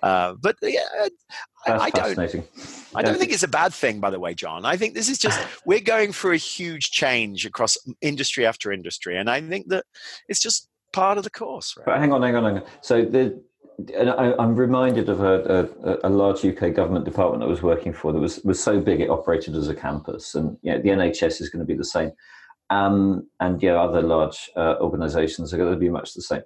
Uh, 0.04 0.34
but 0.42 0.56
yeah, 0.62 0.82
I, 1.66 1.74
I 1.74 1.90
don't. 1.90 2.18
I 2.96 3.02
don't 3.02 3.18
think 3.18 3.32
it's 3.32 3.44
a 3.44 3.48
bad 3.48 3.74
thing, 3.74 4.00
by 4.00 4.10
the 4.10 4.20
way, 4.20 4.34
Jon. 4.34 4.66
I 4.66 4.78
think 4.78 4.94
this 4.94 5.10
is 5.10 5.18
just 5.18 5.40
we're 5.66 5.80
going 5.80 6.12
through 6.12 6.34
a 6.34 6.38
huge 6.38 6.92
change 6.92 7.46
across 7.46 7.78
industry 8.02 8.46
after 8.46 8.72
industry, 8.72 9.18
and 9.18 9.30
I 9.30 9.42
think 9.42 9.68
that 9.70 9.86
it's 10.28 10.42
just 10.42 10.68
part 10.92 11.18
of 11.18 11.24
the 11.24 11.30
course. 11.30 11.76
Right? 11.78 11.86
But 11.86 12.00
hang 12.00 12.12
on, 12.12 12.22
hang 12.22 12.36
on, 12.36 12.44
hang 12.44 12.58
on. 12.58 12.64
So 12.82 13.06
the 13.06 13.42
and 13.98 14.10
I, 14.10 14.34
am 14.40 14.56
reminded 14.56 15.10
of 15.10 15.22
a, 15.22 15.70
a, 15.84 16.08
a, 16.08 16.10
large 16.10 16.44
UK 16.44 16.74
government 16.74 17.06
department 17.06 17.44
I 17.44 17.48
was 17.48 17.62
working 17.62 17.94
for 17.94 18.12
that 18.12 18.20
was, 18.20 18.40
was 18.44 18.62
so 18.62 18.80
big 18.80 19.00
it 19.00 19.10
operated 19.10 19.56
as 19.56 19.68
a 19.68 19.76
campus, 19.76 20.36
and 20.36 20.58
you 20.62 20.72
know, 20.72 20.82
the 20.82 20.90
NHS 20.90 21.42
is 21.42 21.50
going 21.50 21.62
to 21.62 21.66
be 21.66 21.76
the 21.76 21.86
same, 21.86 22.12
um, 22.70 23.28
and 23.40 23.62
yeah, 23.62 23.76
other 23.76 24.02
large 24.02 24.50
uh, 24.56 24.76
organisations 24.82 25.54
are 25.54 25.58
going 25.58 25.74
to 25.74 25.80
be 25.80 25.90
much 25.90 26.14
the 26.14 26.22
same. 26.22 26.42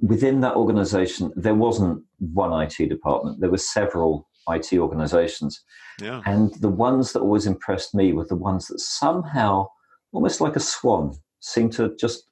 Within 0.00 0.40
that 0.40 0.56
organisation, 0.56 1.32
there 1.36 1.54
wasn't 1.54 2.02
one 2.18 2.52
IT 2.62 2.88
department; 2.88 3.40
there 3.40 3.50
were 3.50 3.58
several 3.58 4.28
IT 4.48 4.72
organisations, 4.74 5.62
yeah. 6.00 6.20
and 6.26 6.54
the 6.60 6.68
ones 6.68 7.12
that 7.12 7.20
always 7.20 7.46
impressed 7.46 7.94
me 7.94 8.12
were 8.12 8.26
the 8.26 8.36
ones 8.36 8.66
that 8.68 8.80
somehow, 8.80 9.68
almost 10.12 10.40
like 10.40 10.56
a 10.56 10.60
swan, 10.60 11.14
seemed 11.40 11.72
to 11.72 11.94
just 11.96 12.24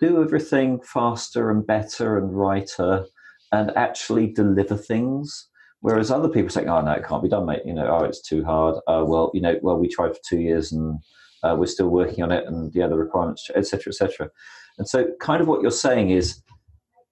do 0.00 0.22
everything 0.22 0.80
faster 0.80 1.50
and 1.50 1.66
better 1.66 2.18
and 2.18 2.36
righter 2.36 3.06
and 3.52 3.76
actually 3.76 4.28
deliver 4.28 4.76
things. 4.76 5.48
Whereas 5.80 6.10
other 6.10 6.28
people 6.28 6.50
say, 6.50 6.64
"Oh 6.66 6.80
no, 6.80 6.92
it 6.92 7.06
can't 7.06 7.22
be 7.22 7.28
done, 7.28 7.46
mate." 7.46 7.62
You 7.64 7.74
know, 7.74 7.86
oh, 7.86 8.04
it's 8.04 8.22
too 8.22 8.44
hard. 8.44 8.76
Uh, 8.86 9.04
well, 9.06 9.30
you 9.34 9.40
know, 9.40 9.58
well, 9.62 9.76
we 9.76 9.88
tried 9.88 10.14
for 10.14 10.20
two 10.28 10.40
years 10.40 10.72
and 10.72 10.98
uh, 11.42 11.54
we're 11.56 11.66
still 11.66 11.88
working 11.88 12.24
on 12.24 12.32
it, 12.32 12.46
and 12.46 12.74
yeah, 12.74 12.86
the 12.86 12.96
requirements, 12.96 13.48
etc., 13.54 13.90
etc. 13.90 14.30
And 14.78 14.88
so, 14.88 15.06
kind 15.20 15.40
of 15.40 15.48
what 15.48 15.62
you're 15.62 15.70
saying 15.70 16.10
is, 16.10 16.42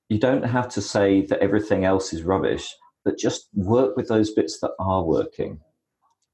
you 0.09 0.19
don't 0.19 0.45
have 0.45 0.69
to 0.71 0.81
say 0.81 1.23
that 1.27 1.41
everything 1.41 1.85
else 1.85 2.13
is 2.13 2.23
rubbish, 2.23 2.69
but 3.05 3.19
just 3.19 3.49
work 3.55 3.97
with 3.97 4.09
those 4.09 4.33
bits 4.33 4.61
that 4.61 4.73
are 4.79 5.05
working, 5.05 5.61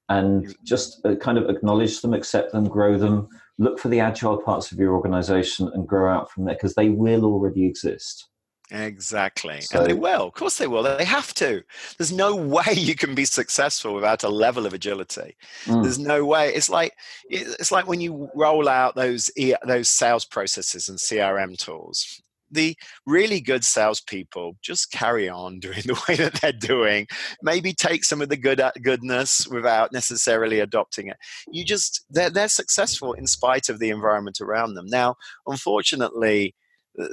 and 0.09 0.55
just 0.65 1.05
uh, 1.05 1.17
kind 1.17 1.37
of 1.37 1.49
acknowledge 1.51 2.01
them, 2.01 2.15
accept 2.15 2.53
them, 2.53 2.65
grow 2.65 2.97
them. 2.97 3.29
Look 3.59 3.79
for 3.79 3.89
the 3.89 4.01
agile 4.01 4.41
parts 4.41 4.73
of 4.73 4.79
your 4.79 4.95
organization 4.95 5.71
and 5.75 5.87
grow 5.87 6.11
out 6.13 6.31
from 6.31 6.45
there 6.45 6.55
because 6.55 6.75
they 6.75 6.89
will 6.89 7.25
already 7.25 7.67
exist. 7.67 8.29
Exactly. 8.71 9.61
So, 9.63 9.79
and 9.81 9.89
they 9.89 9.95
will. 9.95 10.29
Of 10.29 10.35
course 10.35 10.59
they 10.59 10.67
will. 10.67 10.83
They 10.83 11.05
have 11.05 11.35
to. 11.35 11.63
There's 11.99 12.13
no 12.13 12.37
way 12.57 12.73
you 12.73 12.95
can 12.95 13.15
be 13.15 13.25
successful 13.25 13.95
without 13.95 14.23
a 14.23 14.29
level 14.29 14.67
of 14.67 14.75
agility. 14.75 15.37
Mm. 15.65 15.83
There's 15.83 15.99
no 15.99 16.25
way. 16.25 16.55
It's 16.55 16.71
like 16.71 16.93
it's 17.29 17.73
like 17.73 17.89
when 17.89 18.01
you 18.01 18.31
roll 18.35 18.69
out 18.69 18.95
those 18.95 19.31
those 19.67 19.89
sales 19.89 20.25
processes 20.25 20.89
and 20.89 20.99
CRM 20.99 21.57
tools. 21.59 22.23
the 22.53 22.77
really 23.07 23.41
good 23.41 23.65
salespeople 23.65 24.57
just 24.61 24.91
carry 24.91 25.29
on 25.29 25.59
doing 25.67 25.83
the 25.85 26.01
way 26.09 26.17
that 26.17 26.41
they're 26.41 26.53
doing. 26.53 27.07
Maybe 27.43 27.73
take 27.73 28.05
some 28.05 28.21
of 28.23 28.29
the 28.29 28.37
good 28.37 28.61
uh, 28.61 28.73
goodness 28.83 29.47
without 29.49 29.93
necessarily 29.93 30.61
adopting 30.61 31.09
it. 31.09 31.17
You 31.51 31.65
just 31.65 32.05
they're 32.11 32.31
they're 32.31 32.49
successful 32.49 33.13
in 33.15 33.27
spite 33.27 33.69
of 33.69 33.79
the 33.79 33.91
environment 33.91 34.41
around 34.41 34.75
them. 34.75 34.87
Now, 34.87 35.17
unfortunately, 35.47 36.55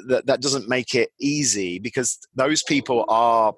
that 0.07 0.25
that 0.25 0.41
doesn't 0.41 0.69
make 0.69 0.95
it 0.95 1.09
easy 1.19 1.79
because 1.79 2.19
those 2.35 2.63
people 2.63 3.05
are 3.07 3.53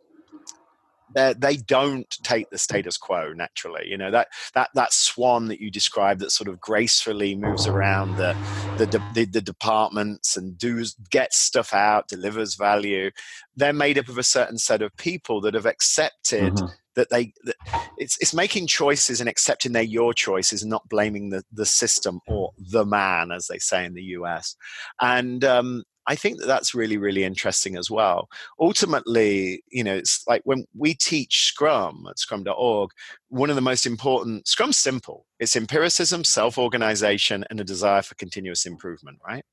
they 1.14 1.58
don't 1.66 2.10
take 2.24 2.50
the 2.50 2.58
status 2.58 2.98
quo 2.98 3.34
naturally. 3.34 3.88
You 3.88 3.98
know 3.98 4.12
that 4.12 4.28
that 4.54 4.70
that 4.76 4.94
swan 4.94 5.48
that 5.48 5.60
you 5.60 5.72
described 5.72 6.22
that 6.22 6.32
sort 6.32 6.48
of 6.48 6.60
gracefully 6.60 7.36
moves 7.36 7.68
around 7.68 8.18
the 8.18 8.36
the, 8.78 8.86
the, 9.14 9.26
the 9.26 9.42
departments 9.42 10.38
and 10.38 10.58
does 10.58 10.96
gets 11.10 11.38
stuff 11.38 11.74
out, 11.74 12.08
delivers 12.08 12.56
value. 12.56 13.12
They're 13.56 13.74
made 13.74 13.98
up 13.98 14.08
of 14.08 14.18
a 14.18 14.24
certain 14.24 14.58
set 14.58 14.82
of 14.82 14.96
people 14.98 15.42
that 15.42 15.54
have 15.54 15.66
accepted. 15.66 16.54
Mm-hmm. 16.54 16.66
That 16.96 17.12
they, 17.12 17.34
that 17.46 17.56
it's 17.98 18.18
it's 18.20 18.34
making 18.34 18.68
choices 18.68 19.22
and 19.22 19.30
accepting 19.30 19.72
they're 19.72 19.84
your 19.84 20.14
choices, 20.14 20.64
and 20.64 20.70
not 20.70 20.90
blaming 20.90 21.30
the 21.30 21.44
the 21.54 21.66
system 21.66 22.20
or 22.28 22.52
the 22.58 22.84
man, 22.84 23.32
as 23.32 23.48
they 23.48 23.60
say 23.60 23.86
in 23.86 23.94
the 23.94 24.02
U.S. 24.02 24.58
And 25.00 25.46
um, 25.46 25.84
I 26.10 26.16
think 26.16 26.40
that 26.40 26.48
that's 26.48 26.74
really, 26.74 26.98
really 26.98 27.24
interesting 27.24 27.78
as 27.78 27.92
well. 27.92 28.30
Ultimately, 28.60 29.64
you 29.70 29.84
know, 29.84 29.94
it's 29.94 30.26
like 30.28 30.42
when 30.44 30.66
we 30.76 30.96
teach 30.96 31.46
Scrum 31.46 32.08
at 32.10 32.18
scrum.org, 32.18 32.90
one 33.28 33.52
of 33.52 33.56
the 33.56 33.62
most 33.62 33.86
important, 33.86 34.48
Scrum's 34.48 34.80
simple. 34.80 35.28
It's 35.40 35.56
empiricism, 35.56 36.24
self 36.24 36.58
organization, 36.58 37.46
and 37.52 37.62
a 37.62 37.64
desire 37.64 38.02
for 38.02 38.16
continuous 38.16 38.66
improvement, 38.66 39.20
right? 39.26 39.46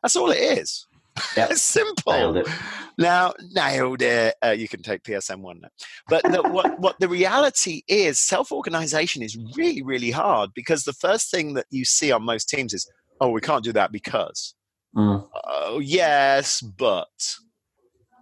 That's 0.00 0.14
all 0.14 0.30
it 0.30 0.38
is. 0.38 0.86
Yep. 1.34 1.50
it's 1.50 1.62
simple. 1.62 2.12
Nailed 2.12 2.36
it. 2.36 2.48
Now, 2.98 3.32
nailed 3.54 4.02
it. 4.02 4.34
Uh, 4.44 4.50
you 4.50 4.68
can 4.68 4.82
take 4.82 5.02
PSM 5.02 5.40
one 5.40 5.60
now. 5.62 5.68
But 6.10 6.22
the, 6.24 6.42
what, 6.42 6.78
what 6.78 7.00
the 7.00 7.08
reality 7.08 7.82
is, 7.88 8.22
self 8.22 8.52
organization 8.52 9.22
is 9.22 9.36
really, 9.56 9.82
really 9.82 10.10
hard 10.10 10.50
because 10.54 10.84
the 10.84 10.92
first 10.92 11.30
thing 11.30 11.54
that 11.54 11.64
you 11.70 11.86
see 11.86 12.12
on 12.12 12.22
most 12.22 12.50
teams 12.50 12.74
is, 12.74 12.86
oh, 13.20 13.30
we 13.30 13.40
can't 13.40 13.64
do 13.64 13.72
that 13.72 13.90
because. 13.90 14.54
Mm. 14.96 15.28
Oh, 15.44 15.78
yes, 15.78 16.60
but. 16.60 17.36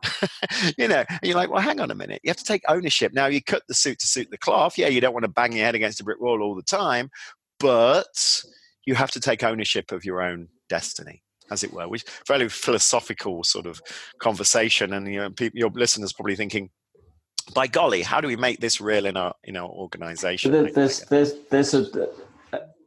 you 0.77 0.89
know, 0.89 1.05
and 1.09 1.21
you're 1.23 1.37
like, 1.37 1.51
well, 1.51 1.63
hang 1.63 1.81
on 1.81 1.91
a 1.91 1.95
minute. 1.95 2.21
You 2.25 2.31
have 2.31 2.37
to 2.37 2.45
take 2.45 2.63
ownership. 2.69 3.13
Now, 3.15 3.27
you 3.27 3.43
cut 3.43 3.63
the 3.69 3.75
suit 3.75 3.99
to 4.01 4.07
suit 4.07 4.29
the 4.31 4.39
cloth. 4.39 4.77
Yeah, 4.77 4.89
you 4.89 5.01
don't 5.01 5.15
want 5.15 5.25
to 5.25 5.31
bang 5.31 5.53
your 5.53 5.65
head 5.65 5.75
against 5.75 6.01
a 6.01 6.05
brick 6.05 6.21
wall 6.21 6.43
all 6.43 6.55
the 6.55 6.63
time, 6.63 7.11
but 7.59 8.43
you 8.87 8.95
have 8.95 9.11
to 9.13 9.21
take 9.21 9.43
ownership 9.43 9.93
of 9.93 10.05
your 10.05 10.21
own 10.21 10.49
destiny, 10.69 11.23
as 11.51 11.65
it 11.65 11.73
were, 11.73 11.89
which 11.89 12.05
very 12.27 12.49
philosophical 12.49 13.45
sort 13.45 13.67
of 13.67 13.81
conversation. 14.19 14.93
And 14.93 15.07
you 15.07 15.21
know, 15.21 15.31
people, 15.31 15.59
your 15.59 15.71
listeners 15.71 16.13
probably 16.13 16.37
thinking, 16.37 16.71
by 17.55 17.67
golly, 17.67 18.03
how 18.03 18.21
do 18.21 18.29
we 18.29 18.37
make 18.37 18.61
this 18.61 18.81
real 18.81 19.07
in 19.07 19.17
our 19.17 19.35
in 19.45 19.57
our 19.57 19.69
organization? 19.69 20.53
There's 20.53 21.01
there's 21.03 21.35
there's 21.51 21.75
a 21.75 22.09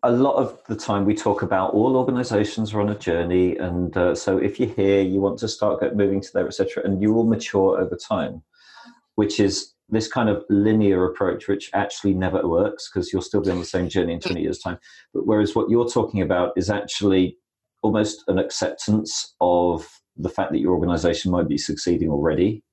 a 0.07 0.11
lot 0.11 0.35
of 0.35 0.57
the 0.67 0.75
time 0.75 1.03
we 1.03 1.13
talk 1.13 1.41
about 1.41 1.73
all 1.73 1.97
organizations 1.97 2.73
are 2.73 2.79
on 2.79 2.89
a 2.89 2.97
journey 2.97 3.57
and 3.57 3.95
uh, 3.97 4.15
so 4.15 4.37
if 4.37 4.59
you're 4.59 4.69
here 4.69 5.01
you 5.01 5.19
want 5.19 5.37
to 5.37 5.47
start 5.47 5.81
moving 5.95 6.21
to 6.21 6.31
there 6.33 6.47
etc 6.47 6.81
and 6.85 7.01
you 7.01 7.11
will 7.11 7.25
mature 7.25 7.79
over 7.79 7.95
time 7.95 8.41
which 9.15 9.39
is 9.39 9.73
this 9.89 10.07
kind 10.07 10.29
of 10.29 10.43
linear 10.49 11.05
approach 11.05 11.47
which 11.47 11.69
actually 11.73 12.13
never 12.13 12.47
works 12.47 12.89
because 12.89 13.11
you'll 13.11 13.21
still 13.21 13.41
be 13.41 13.49
on 13.49 13.59
the 13.59 13.65
same 13.65 13.89
journey 13.89 14.13
in 14.13 14.19
20 14.19 14.41
years 14.41 14.59
time. 14.59 14.77
But 15.13 15.25
whereas 15.25 15.55
what 15.55 15.69
you're 15.69 15.89
talking 15.89 16.21
about 16.21 16.53
is 16.57 16.69
actually 16.69 17.37
almost 17.83 18.23
an 18.27 18.37
acceptance 18.37 19.35
of 19.39 19.87
the 20.17 20.29
fact 20.29 20.51
that 20.51 20.59
your 20.59 20.73
organization 20.73 21.31
might 21.31 21.47
be 21.47 21.57
succeeding 21.57 22.09
already 22.09 22.63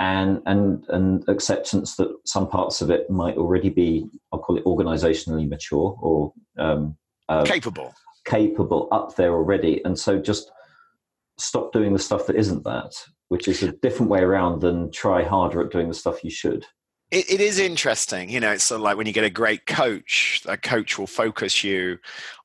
and 0.00 0.42
and 0.46 0.84
and 0.88 1.28
acceptance 1.28 1.94
that 1.96 2.12
some 2.24 2.48
parts 2.48 2.82
of 2.82 2.90
it 2.90 3.08
might 3.08 3.36
already 3.36 3.70
be 3.70 4.06
I'll 4.32 4.40
call 4.40 4.56
it 4.56 4.64
organizationally 4.64 5.48
mature 5.48 5.96
or 6.00 6.32
um, 6.58 6.96
uh, 7.28 7.44
capable. 7.44 7.94
capable 8.24 8.88
up 8.90 9.14
there 9.14 9.32
already. 9.32 9.84
And 9.84 9.96
so 9.96 10.18
just 10.18 10.50
stop 11.38 11.72
doing 11.72 11.92
the 11.92 11.98
stuff 11.98 12.26
that 12.26 12.36
isn't 12.36 12.64
that 12.64 12.92
which 13.30 13.46
is 13.46 13.62
a 13.62 13.72
different 13.72 14.10
way 14.10 14.20
around 14.20 14.60
than 14.60 14.90
try 14.90 15.22
harder 15.22 15.62
at 15.62 15.70
doing 15.70 15.88
the 15.88 15.94
stuff 15.94 16.22
you 16.22 16.30
should 16.30 16.66
it, 17.10 17.30
it 17.30 17.40
is 17.40 17.58
interesting. 17.58 18.30
You 18.30 18.40
know, 18.40 18.52
it's 18.52 18.64
sort 18.64 18.78
of 18.78 18.82
like 18.82 18.96
when 18.96 19.06
you 19.06 19.12
get 19.12 19.24
a 19.24 19.30
great 19.30 19.66
coach, 19.66 20.42
a 20.46 20.56
coach 20.56 20.98
will 20.98 21.06
focus 21.06 21.64
you 21.64 21.98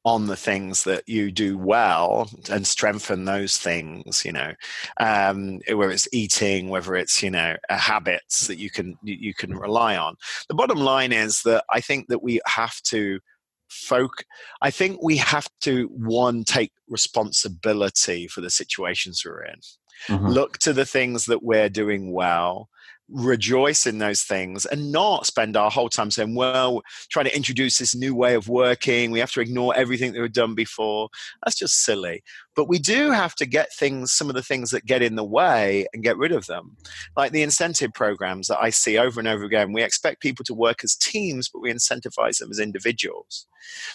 on 0.04 0.28
the 0.28 0.36
things 0.36 0.84
that 0.84 1.08
you 1.08 1.32
do 1.32 1.58
well 1.58 2.30
and 2.50 2.66
strengthen 2.66 3.26
those 3.26 3.58
things, 3.58 4.24
you 4.24 4.32
know, 4.32 4.54
um, 5.00 5.60
whether 5.68 5.92
it's 5.92 6.08
eating, 6.12 6.70
whether 6.70 6.96
it's, 6.96 7.24
you 7.24 7.32
know, 7.32 7.56
habits 7.70 8.48
that 8.48 8.58
you 8.58 8.70
can, 8.70 8.98
you 9.04 9.34
can 9.34 9.56
rely 9.56 9.98
on. 9.98 10.16
The 10.48 10.56
bottom 10.56 10.80
line 10.80 11.12
is 11.12 11.42
that 11.44 11.64
I 11.72 11.82
think 11.82 12.08
that 12.10 12.24
we 12.24 12.40
have 12.46 12.80
to 12.84 13.20
folk 13.68 14.24
i 14.62 14.70
think 14.70 15.02
we 15.02 15.18
have 15.18 15.50
to 15.60 15.90
one 15.92 16.44
take 16.44 16.72
responsibility 16.88 18.28
for 18.28 18.40
the 18.40 18.50
situations 18.50 19.24
we're 19.26 19.44
in 19.44 19.60
mm-hmm. 20.08 20.28
look 20.28 20.60
to 20.60 20.72
the 20.72 20.86
things 20.86 21.26
that 21.26 21.42
we're 21.42 21.68
doing 21.68 22.14
well 22.14 22.70
rejoice 23.10 23.86
in 23.86 24.00
those 24.00 24.22
things 24.22 24.66
and 24.66 24.92
not 24.92 25.26
spend 25.26 25.56
our 25.56 25.70
whole 25.70 25.90
time 25.90 26.10
saying, 26.10 26.36
well, 26.36 26.82
trying 27.10 27.26
to 27.26 27.36
introduce 27.36 27.78
this 27.78 27.96
new 27.96 28.16
way 28.16 28.34
of 28.34 28.50
working. 28.50 29.12
We 29.12 29.20
have 29.20 29.32
to 29.34 29.42
ignore 29.42 29.76
everything 29.76 30.14
that 30.14 30.22
we've 30.22 30.34
done 30.34 30.56
before. 30.56 31.10
That's 31.44 31.58
just 31.58 31.84
silly. 31.84 32.24
But 32.56 32.68
we 32.68 32.80
do 32.80 33.12
have 33.12 33.36
to 33.36 33.46
get 33.46 33.74
things, 33.74 34.12
some 34.12 34.30
of 34.30 34.36
the 34.36 34.42
things 34.42 34.72
that 34.72 34.86
get 34.86 35.02
in 35.02 35.16
the 35.16 35.24
way 35.24 35.86
and 35.94 36.04
get 36.04 36.18
rid 36.18 36.32
of 36.32 36.48
them. 36.48 36.78
Like 37.16 37.32
the 37.32 37.44
incentive 37.44 37.94
programs 37.94 38.48
that 38.48 38.60
I 38.60 38.70
see 38.72 38.98
over 38.98 39.20
and 39.20 39.28
over 39.28 39.44
again. 39.44 39.72
We 39.72 39.84
expect 39.84 40.22
people 40.22 40.46
to 40.46 40.54
work 40.54 40.84
as 40.84 40.96
teams, 40.96 41.50
but 41.50 41.62
we 41.62 41.72
incentivize 41.72 42.40
them 42.40 42.50
as 42.50 42.60
individuals. 42.60 43.46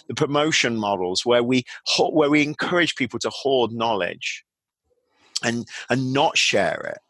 The 0.07 0.15
promotion 0.15 0.77
models 0.77 1.25
where 1.25 1.43
we, 1.43 1.65
where 1.99 2.29
we 2.29 2.43
encourage 2.43 2.95
people 2.95 3.19
to 3.19 3.29
hoard 3.29 3.71
knowledge 3.71 4.45
and, 5.43 5.67
and 5.89 6.13
not 6.13 6.37
share 6.37 6.93
it 6.95 7.01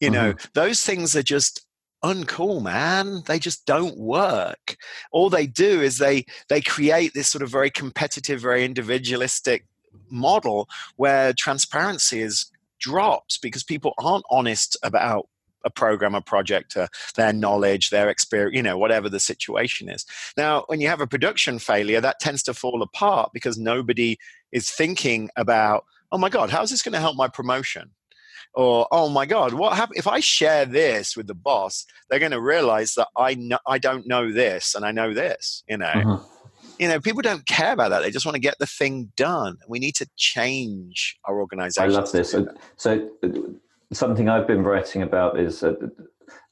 you 0.00 0.10
know, 0.10 0.32
mm-hmm. 0.32 0.48
those 0.54 0.82
things 0.82 1.16
are 1.16 1.22
just 1.22 1.66
uncool 2.04 2.62
man 2.62 3.22
they 3.26 3.38
just 3.38 3.64
don't 3.64 3.96
work 3.96 4.76
all 5.10 5.30
they 5.30 5.46
do 5.46 5.80
is 5.80 5.96
they 5.96 6.22
they 6.50 6.60
create 6.60 7.14
this 7.14 7.28
sort 7.28 7.40
of 7.40 7.48
very 7.48 7.70
competitive 7.70 8.42
very 8.42 8.62
individualistic 8.62 9.64
model 10.10 10.68
where 10.96 11.32
transparency 11.32 12.20
is 12.20 12.50
drops 12.78 13.38
because 13.38 13.64
people 13.64 13.94
aren't 13.96 14.24
honest 14.30 14.76
about 14.82 15.28
a 15.64 15.70
program, 15.70 16.14
a 16.14 16.20
project, 16.20 16.76
uh, 16.76 16.86
their 17.16 17.32
knowledge, 17.32 17.88
their 17.88 18.10
experience, 18.10 18.54
you 18.54 18.62
know, 18.62 18.76
whatever 18.76 19.08
the 19.08 19.18
situation 19.18 19.88
is. 19.88 20.04
Now, 20.36 20.64
when 20.66 20.80
you 20.80 20.88
have 20.88 21.00
a 21.00 21.06
production 21.06 21.58
failure, 21.58 22.02
that 22.02 22.20
tends 22.20 22.42
to 22.44 22.54
fall 22.54 22.82
apart 22.82 23.30
because 23.32 23.56
nobody 23.56 24.18
is 24.52 24.70
thinking 24.70 25.30
about, 25.36 25.84
oh 26.12 26.18
my 26.18 26.28
God, 26.28 26.50
how's 26.50 26.70
this 26.70 26.82
going 26.82 26.92
to 26.92 27.00
help 27.00 27.16
my 27.16 27.28
promotion? 27.28 27.92
Or 28.54 28.86
oh 28.90 29.08
my 29.08 29.26
god 29.26 29.52
what 29.54 29.76
happens 29.76 29.98
if 29.98 30.06
i 30.06 30.20
share 30.20 30.64
this 30.64 31.16
with 31.16 31.26
the 31.26 31.34
boss 31.34 31.86
they're 32.08 32.18
going 32.18 32.32
to 32.32 32.40
realize 32.40 32.94
that 32.94 33.08
i 33.16 33.34
know 33.34 33.58
i 33.66 33.78
don't 33.78 34.06
know 34.06 34.32
this 34.32 34.74
and 34.74 34.84
i 34.84 34.92
know 34.92 35.12
this 35.12 35.62
you 35.68 35.76
know? 35.76 35.86
Uh-huh. 35.86 36.18
you 36.78 36.88
know 36.88 37.00
people 37.00 37.22
don't 37.22 37.46
care 37.46 37.72
about 37.72 37.90
that 37.90 38.02
they 38.02 38.10
just 38.10 38.26
want 38.26 38.34
to 38.34 38.40
get 38.40 38.58
the 38.58 38.66
thing 38.66 39.12
done. 39.16 39.56
We 39.68 39.78
need 39.78 39.94
to 39.96 40.08
change 40.16 41.16
our 41.24 41.38
organization 41.38 41.90
i 41.90 41.94
love 41.94 42.10
this. 42.12 42.34
so 42.76 43.10
uh, 43.22 43.28
something 43.92 44.28
i've 44.28 44.46
been 44.46 44.62
writing 44.62 45.02
about 45.02 45.38
is 45.38 45.62
uh, 45.62 45.74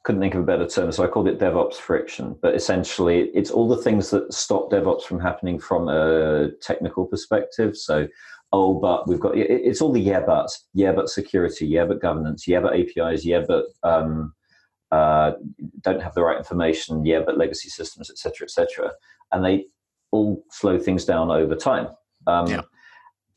couldn't 0.04 0.20
think 0.20 0.34
of 0.34 0.42
a 0.42 0.46
better 0.46 0.66
term 0.66 0.90
so 0.90 1.04
i 1.04 1.06
called 1.06 1.28
it 1.28 1.38
devops 1.38 1.74
friction. 1.74 2.36
But 2.42 2.54
essentially 2.54 3.30
it's 3.34 3.50
all 3.50 3.68
the 3.68 3.76
things 3.76 4.10
that 4.10 4.32
stop 4.32 4.70
devops 4.70 5.02
from 5.02 5.20
happening 5.20 5.58
from 5.58 5.88
a 5.88 6.50
technical 6.60 7.06
perspective. 7.06 7.76
So 7.76 8.08
oh, 8.52 8.74
but 8.74 9.08
we've 9.08 9.20
got 9.20 9.36
it's 9.36 9.80
all 9.80 9.92
the 9.92 10.00
yeah, 10.00 10.20
but 10.20 10.50
yeah, 10.74 10.92
but 10.92 11.08
security, 11.08 11.66
yeah, 11.66 11.84
but 11.84 12.00
governance, 12.00 12.46
yeah, 12.46 12.60
but 12.60 12.74
APIs, 12.74 13.24
yeah, 13.24 13.40
but 13.46 13.64
um, 13.82 14.34
uh, 14.90 15.32
don't 15.80 16.02
have 16.02 16.14
the 16.14 16.22
right 16.22 16.36
information, 16.36 17.04
yeah, 17.04 17.20
but 17.24 17.38
legacy 17.38 17.68
systems, 17.68 18.10
etc., 18.10 18.44
etc., 18.44 18.92
and 19.32 19.44
they 19.44 19.64
all 20.10 20.44
slow 20.50 20.78
things 20.78 21.04
down 21.04 21.30
over 21.30 21.56
time. 21.56 21.88
Um, 22.26 22.46
yeah. 22.46 22.60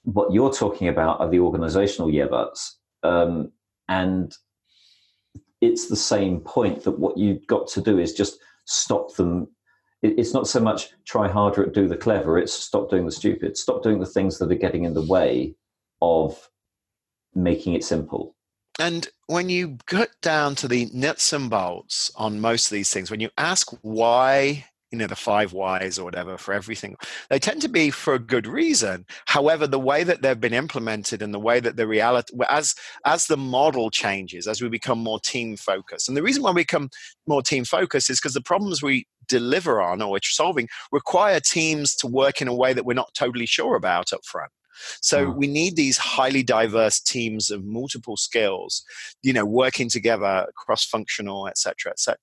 What 0.04 0.34
you're 0.34 0.54
talking 0.54 0.90
about 0.90 1.20
are 1.20 1.30
the 1.30 1.40
organizational 1.40 2.12
yeah 2.12 2.28
buts, 2.28 2.78
um, 3.04 3.52
and 3.88 4.34
it's 5.62 5.88
the 5.88 5.96
same 5.96 6.42
point 6.42 6.84
that 6.84 7.00
what 7.00 7.18
you've 7.18 7.48
got 7.48 7.68
to 7.70 7.82
do 7.82 7.98
is 7.98 8.14
just 8.14 8.38
stop 8.66 9.16
them 9.16 9.48
it's 10.02 10.34
not 10.34 10.48
so 10.48 10.60
much 10.60 10.90
try 11.06 11.28
harder 11.28 11.64
at 11.66 11.74
do 11.74 11.88
the 11.88 11.98
clever 11.98 12.38
it's 12.38 12.54
stop 12.54 12.90
doing 12.90 13.06
the 13.06 13.12
stupid. 13.12 13.58
Stop 13.58 13.84
doing 13.84 14.00
the 14.00 14.06
things 14.06 14.38
that 14.38 14.52
are 14.52 14.56
getting 14.56 14.84
in 14.84 14.94
the 14.94 15.06
way 15.06 15.56
of 16.02 16.50
making 17.34 17.74
it 17.74 17.84
simple. 17.84 18.36
And 18.78 19.08
when 19.28 19.50
you 19.50 19.78
get 19.88 20.10
down 20.22 20.56
to 20.56 20.68
the 20.68 20.90
nuts 20.94 21.32
and 21.32 21.50
bolts 21.50 22.12
on 22.16 22.42
most 22.42 22.68
of 22.68 22.72
these 22.72 22.92
things 22.92 23.10
when 23.10 23.22
you 23.22 23.30
ask 23.38 23.70
why 23.82 24.66
you 24.96 25.00
know 25.00 25.08
the 25.08 25.16
five 25.16 25.54
whys 25.54 26.00
or 26.00 26.06
whatever 26.06 26.38
for 26.38 26.54
everything. 26.54 26.96
They 27.30 27.40
tend 27.40 27.62
to 27.62 27.70
be 27.70 27.92
for 27.92 28.14
a 28.14 28.20
good 28.20 28.48
reason. 28.48 29.06
However 29.26 29.68
the 29.68 29.80
way 29.80 30.04
that 30.04 30.22
they've 30.22 30.40
been 30.40 30.54
implemented 30.54 31.22
and 31.22 31.34
the 31.34 31.40
way 31.40 31.60
that 31.60 31.76
the 31.76 31.88
reality 31.88 32.34
as 32.50 32.76
as 33.06 33.28
the 33.28 33.38
model 33.38 33.90
changes 33.90 34.48
as 34.48 34.62
we 34.62 34.70
become 34.70 35.00
more 35.00 35.20
team 35.20 35.58
focused. 35.58 36.08
And 36.08 36.18
the 36.18 36.24
reason 36.24 36.44
why 36.44 36.52
we 36.52 36.62
become 36.62 36.90
more 37.28 37.42
team 37.42 37.66
focused 37.66 38.10
is 38.10 38.20
because 38.20 38.34
the 38.34 38.42
problems 38.42 38.82
we 38.82 39.06
deliver 39.28 39.82
on 39.82 40.02
or 40.02 40.12
we're 40.12 40.20
solving 40.24 40.68
require 40.92 41.40
teams 41.40 41.96
to 41.96 42.08
work 42.08 42.42
in 42.42 42.48
a 42.48 42.56
way 42.56 42.74
that 42.74 42.86
we're 42.86 42.94
not 42.94 43.14
totally 43.14 43.46
sure 43.46 43.76
about 43.76 44.14
up 44.14 44.24
front 44.24 44.52
so 45.02 45.28
mm. 45.28 45.36
we 45.36 45.48
need 45.48 45.76
these 45.76 45.98
highly 45.98 46.44
diverse 46.44 47.00
teams 47.00 47.50
of 47.52 47.64
multiple 47.64 48.18
skills, 48.18 48.84
you 49.24 49.34
know, 49.34 49.46
working 49.46 49.90
together, 49.90 50.48
cross-functional, 50.56 51.48
etc., 51.48 51.92
etc. 51.92 52.18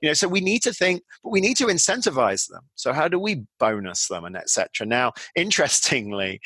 You 0.00 0.08
know, 0.08 0.14
so 0.14 0.28
we 0.28 0.40
need 0.40 0.62
to 0.62 0.72
think, 0.72 1.02
but 1.22 1.30
we 1.30 1.40
need 1.40 1.56
to 1.58 1.66
incentivize 1.66 2.48
them. 2.48 2.62
So 2.74 2.92
how 2.92 3.08
do 3.08 3.18
we 3.18 3.44
bonus 3.58 4.08
them 4.08 4.24
and 4.24 4.36
etc. 4.36 4.86
Now, 4.86 5.12
interestingly, 5.36 6.40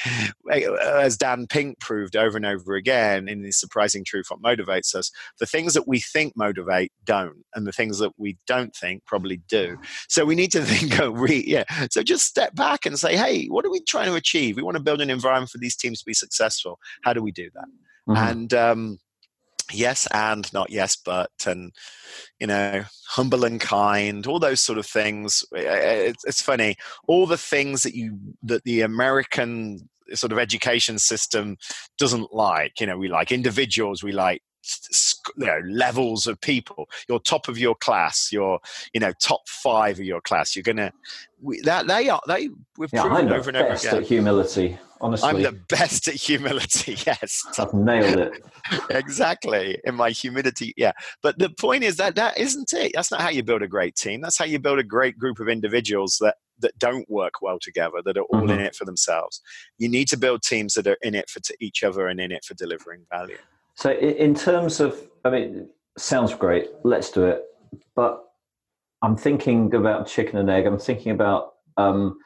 as 0.83 1.17
Dan 1.17 1.47
Pink 1.49 1.81
proved 1.81 2.17
over 2.17 2.37
and 2.37 2.47
over 2.47 2.75
again 2.75 3.29
in 3.29 3.43
the 3.43 3.53
surprising 3.53 4.05
truth, 4.05 4.27
what 4.29 4.43
motivates 4.43 4.95
us, 4.95 5.11
the 5.38 5.47
things 5.47 5.75
that 5.75 5.88
we 5.88 6.01
think 6.01 6.37
motivate 6.37 6.93
don't, 7.05 7.45
and 7.55 7.67
the 7.67 7.73
things 7.73 7.99
that 7.99 8.12
we 8.17 8.37
don't 8.47 8.75
think 8.75 9.05
probably 9.05 9.40
do. 9.49 9.77
So 10.09 10.25
we 10.25 10.35
need 10.35 10.53
to 10.53 10.62
think, 10.64 11.01
oh, 11.01 11.27
yeah. 11.27 11.64
So 11.90 12.03
just 12.03 12.27
step 12.27 12.55
back 12.55 12.87
and 12.87 12.99
say, 12.99 13.17
hey, 13.17 13.47
what 13.47 13.64
are 13.64 13.71
we 13.71 13.81
trying 13.81 14.07
to 14.07 14.14
achieve? 14.14 14.57
We 14.57 14.62
want 14.62 14.77
to 14.77 14.83
build 14.83 15.01
an 15.01 15.11
environment 15.11 15.44
for 15.47 15.59
these 15.59 15.77
teams 15.77 16.01
to 16.01 16.07
be 16.07 16.15
successful. 16.15 16.79
How 17.03 17.13
do 17.13 17.23
we 17.23 17.33
do 17.33 17.51
that? 17.55 17.69
Mm-hmm. 18.09 18.17
And 18.17 18.55
um, 18.55 18.99
yes 19.73 20.07
and 20.13 20.53
not 20.53 20.71
yes 20.71 20.95
but 20.95 21.31
and 21.47 21.73
you 22.39 22.47
know 22.47 22.85
humble 23.09 23.45
and 23.45 23.61
kind 23.61 24.27
all 24.27 24.39
those 24.39 24.61
sort 24.61 24.79
of 24.79 24.85
things 24.85 25.43
it's, 25.53 26.43
funny 26.43 26.77
all 27.07 27.27
the 27.27 27.39
things 27.39 27.83
that 27.83 27.95
you 27.95 28.19
that 28.43 28.63
the 28.65 28.83
american 28.83 29.89
sort 30.13 30.33
of 30.33 30.39
education 30.39 30.99
system 30.99 31.57
doesn't 31.99 32.35
like 32.35 32.79
you 32.79 32.87
know 32.87 32.99
we 32.99 33.09
like 33.09 33.33
individuals 33.33 34.03
we 34.03 34.13
like 34.13 34.43
you 35.37 35.47
know, 35.47 35.61
levels 35.67 36.27
of 36.27 36.41
people. 36.41 36.89
You're 37.09 37.19
top 37.19 37.49
of 37.49 37.59
your 37.59 37.75
class. 37.75 38.31
You're 38.33 38.59
you 38.93 39.01
know 39.01 39.13
top 39.21 39.47
five 39.49 39.99
of 39.99 40.05
your 40.05 40.21
class. 40.21 40.57
You're 40.57 40.63
gonna 40.63 40.93
we, 41.41 41.61
that 41.63 41.87
they 41.87 42.09
are 42.09 42.21
they 42.27 42.49
we've 42.79 42.91
yeah, 42.93 43.03
proven 43.03 43.33
over 43.33 43.51
and 43.51 43.57
over 43.57 43.75
again. 43.75 44.03
Humility, 44.03 44.79
honestly, 45.05 45.29
I'm 45.29 45.43
the 45.43 45.53
best 45.69 46.09
at 46.09 46.14
humility. 46.14 46.97
Yes, 47.07 47.45
I've 47.59 47.75
nailed 47.75 48.19
it 48.19 48.45
exactly 48.90 49.79
in 49.85 49.95
my 49.95 50.11
humility. 50.11 50.73
Yeah, 50.77 50.93
but 51.23 51.38
the 51.38 51.51
point 51.51 51.85
is 51.85 51.97
that 51.97 52.14
that 52.14 52.38
isn't 52.38 52.73
it. 52.73 52.93
That's 52.95 53.11
not 53.11 53.21
how 53.21 53.29
you 53.29 53.43
build 53.43 53.62
a 53.62 53.69
great 53.69 53.95
team. 53.95 54.23
That's 54.23 54.38
how 54.38 54.47
you 54.47 54.59
build 54.59 54.79
a 54.79 54.85
great 54.85 55.19
group 55.19 55.38
of 55.38 55.49
individuals 55.49 56.17
that 56.21 56.37
that 56.61 56.79
don't 56.79 57.09
work 57.11 57.43
well 57.43 57.59
together, 57.61 57.99
that 58.05 58.17
are 58.17 58.23
all 58.23 58.43
mm-hmm. 58.43 58.51
in 58.51 58.61
it 58.61 58.75
for 58.75 58.85
themselves. 58.85 59.43
You 59.79 59.88
need 59.88 60.09
to 60.09 60.17
build 60.17 60.43
teams 60.43 60.75
that 60.75 60.87
are 60.87 60.97
in 61.03 61.14
it 61.14 61.29
for 61.29 61.40
each 61.61 61.83
other 61.83 62.07
and 62.07 62.19
in 62.21 62.33
it 62.33 62.45
for 62.45 62.55
delivering 62.55 63.05
value. 63.11 63.37
So, 63.75 63.93
in 63.93 64.35
terms 64.35 64.81
of, 64.81 64.99
I 65.25 65.31
mean, 65.31 65.69
sounds 65.99 66.33
great. 66.33 66.71
Let's 66.85 67.11
do 67.11 67.25
it. 67.25 67.43
But 67.95 68.25
I'm 69.03 69.17
thinking 69.17 69.75
about 69.75 70.07
chicken 70.07 70.38
and 70.38 70.49
egg. 70.49 70.64
I'm 70.67 70.79
thinking 70.79 71.12
about 71.12 71.55
um, 71.77 72.19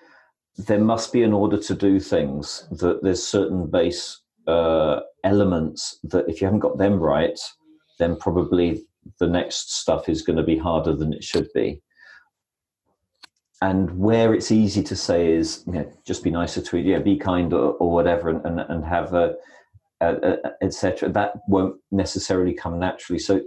there 0.59 0.81
must 0.81 1.13
be 1.13 1.23
an 1.23 1.33
order 1.33 1.57
to 1.57 1.75
do 1.75 2.01
things. 2.01 2.67
That 2.71 3.03
there's 3.03 3.27
certain 3.27 3.71
base 3.71 4.21
uh, 4.47 5.01
elements 5.25 5.99
that 6.05 6.29
if 6.29 6.41
you 6.41 6.47
haven't 6.47 6.61
got 6.61 6.79
them 6.79 6.99
right, 6.99 7.39
then 7.99 8.17
probably 8.17 8.85
the 9.21 9.27
next 9.27 9.79
stuff 9.79 10.09
is 10.09 10.23
going 10.23 10.37
to 10.37 10.43
be 10.43 10.59
harder 10.59 10.95
than 10.95 11.13
it 11.13 11.25
should 11.25 11.49
be. 11.55 11.81
And 13.61 13.99
where 13.99 14.35
it's 14.35 14.53
easy 14.53 14.83
to 14.85 14.95
say 14.95 15.33
is, 15.33 15.65
you 15.67 15.73
know, 15.73 15.93
just 16.07 16.23
be 16.23 16.31
nicer 16.31 16.61
to 16.61 16.77
it, 16.77 16.87
yeah, 16.87 16.99
be 16.99 17.17
kind 17.17 17.53
or, 17.53 17.73
or 17.75 17.91
whatever, 17.91 18.29
and, 18.29 18.45
and, 18.47 18.61
and 18.61 18.85
have 18.85 19.15
a 19.15 19.35
etc. 20.63 21.09
That 21.09 21.33
won't 21.49 21.77
necessarily 21.91 22.55
come 22.55 22.79
naturally. 22.79 23.19
So, 23.19 23.41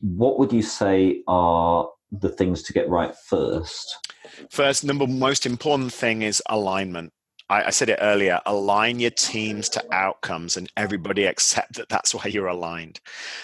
what 0.00 0.38
would 0.38 0.52
you 0.52 0.62
say 0.62 1.22
are 1.28 1.88
the 2.10 2.28
things 2.28 2.62
to 2.64 2.72
get 2.72 2.88
right 2.88 3.14
first? 3.14 4.01
First, 4.50 4.84
number 4.84 5.06
most 5.06 5.46
important 5.46 5.92
thing 5.92 6.22
is 6.22 6.42
alignment. 6.48 7.12
I, 7.52 7.66
I, 7.66 7.70
said 7.70 7.90
it 7.90 7.98
earlier 8.00 8.40
align 8.46 8.98
your 8.98 9.10
teams 9.10 9.68
to 9.70 9.94
outcomes 9.94 10.56
and 10.56 10.72
everybody 10.76 11.26
accept 11.26 11.74
that 11.74 11.88
that's 11.88 12.14
why 12.14 12.26
you're 12.26 12.46
aligned. 12.46 13.00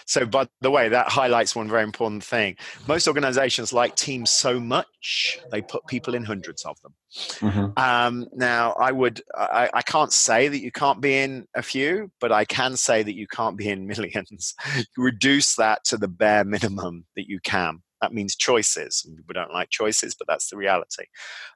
So 0.07 0.24
by 0.24 0.48
the 0.62 0.70
way 0.70 0.88
that 0.88 1.11
highlights 1.11 1.55
one 1.55 1.68
very 1.68 1.83
important 1.83 2.24
thing. 2.24 2.57
Most 2.87 3.07
organizations 3.07 3.72
like 3.72 3.96
teams 3.96 4.31
so 4.31 4.59
much 4.59 5.38
they 5.51 5.61
put 5.61 5.87
people 5.87 6.14
in 6.14 6.24
hundreds 6.24 6.64
of 6.64 6.81
them. 6.81 6.94
Mm-hmm. 7.40 7.79
um, 7.79 8.27
now 8.35 8.74
i 8.79 8.92
would 8.92 9.22
I, 9.35 9.70
I 9.72 9.81
can't 9.81 10.12
say 10.12 10.48
that 10.48 10.61
you 10.61 10.70
can't 10.70 11.01
be 11.01 11.16
in 11.16 11.46
a 11.55 11.62
few 11.62 12.11
but 12.20 12.33
i 12.33 12.44
can 12.44 12.77
say 12.77 13.03
that 13.03 13.14
you 13.14 13.27
can't 13.27 13.57
be 13.57 13.70
in 13.70 13.87
millions. 13.92 14.55
Reduce 14.94 15.55
that 15.57 15.85
to 15.85 15.96
the 15.96 16.07
bare 16.07 16.44
minimum 16.44 17.07
that 17.16 17.27
you 17.27 17.40
can 17.40 17.83
that 18.00 18.12
means 18.12 18.37
choices. 18.37 19.06
We 19.26 19.34
don't 19.34 19.52
like 19.52 19.70
choices, 19.70 20.14
but 20.14 20.26
that's 20.26 20.50
the 20.50 20.56
reality. 20.56 21.04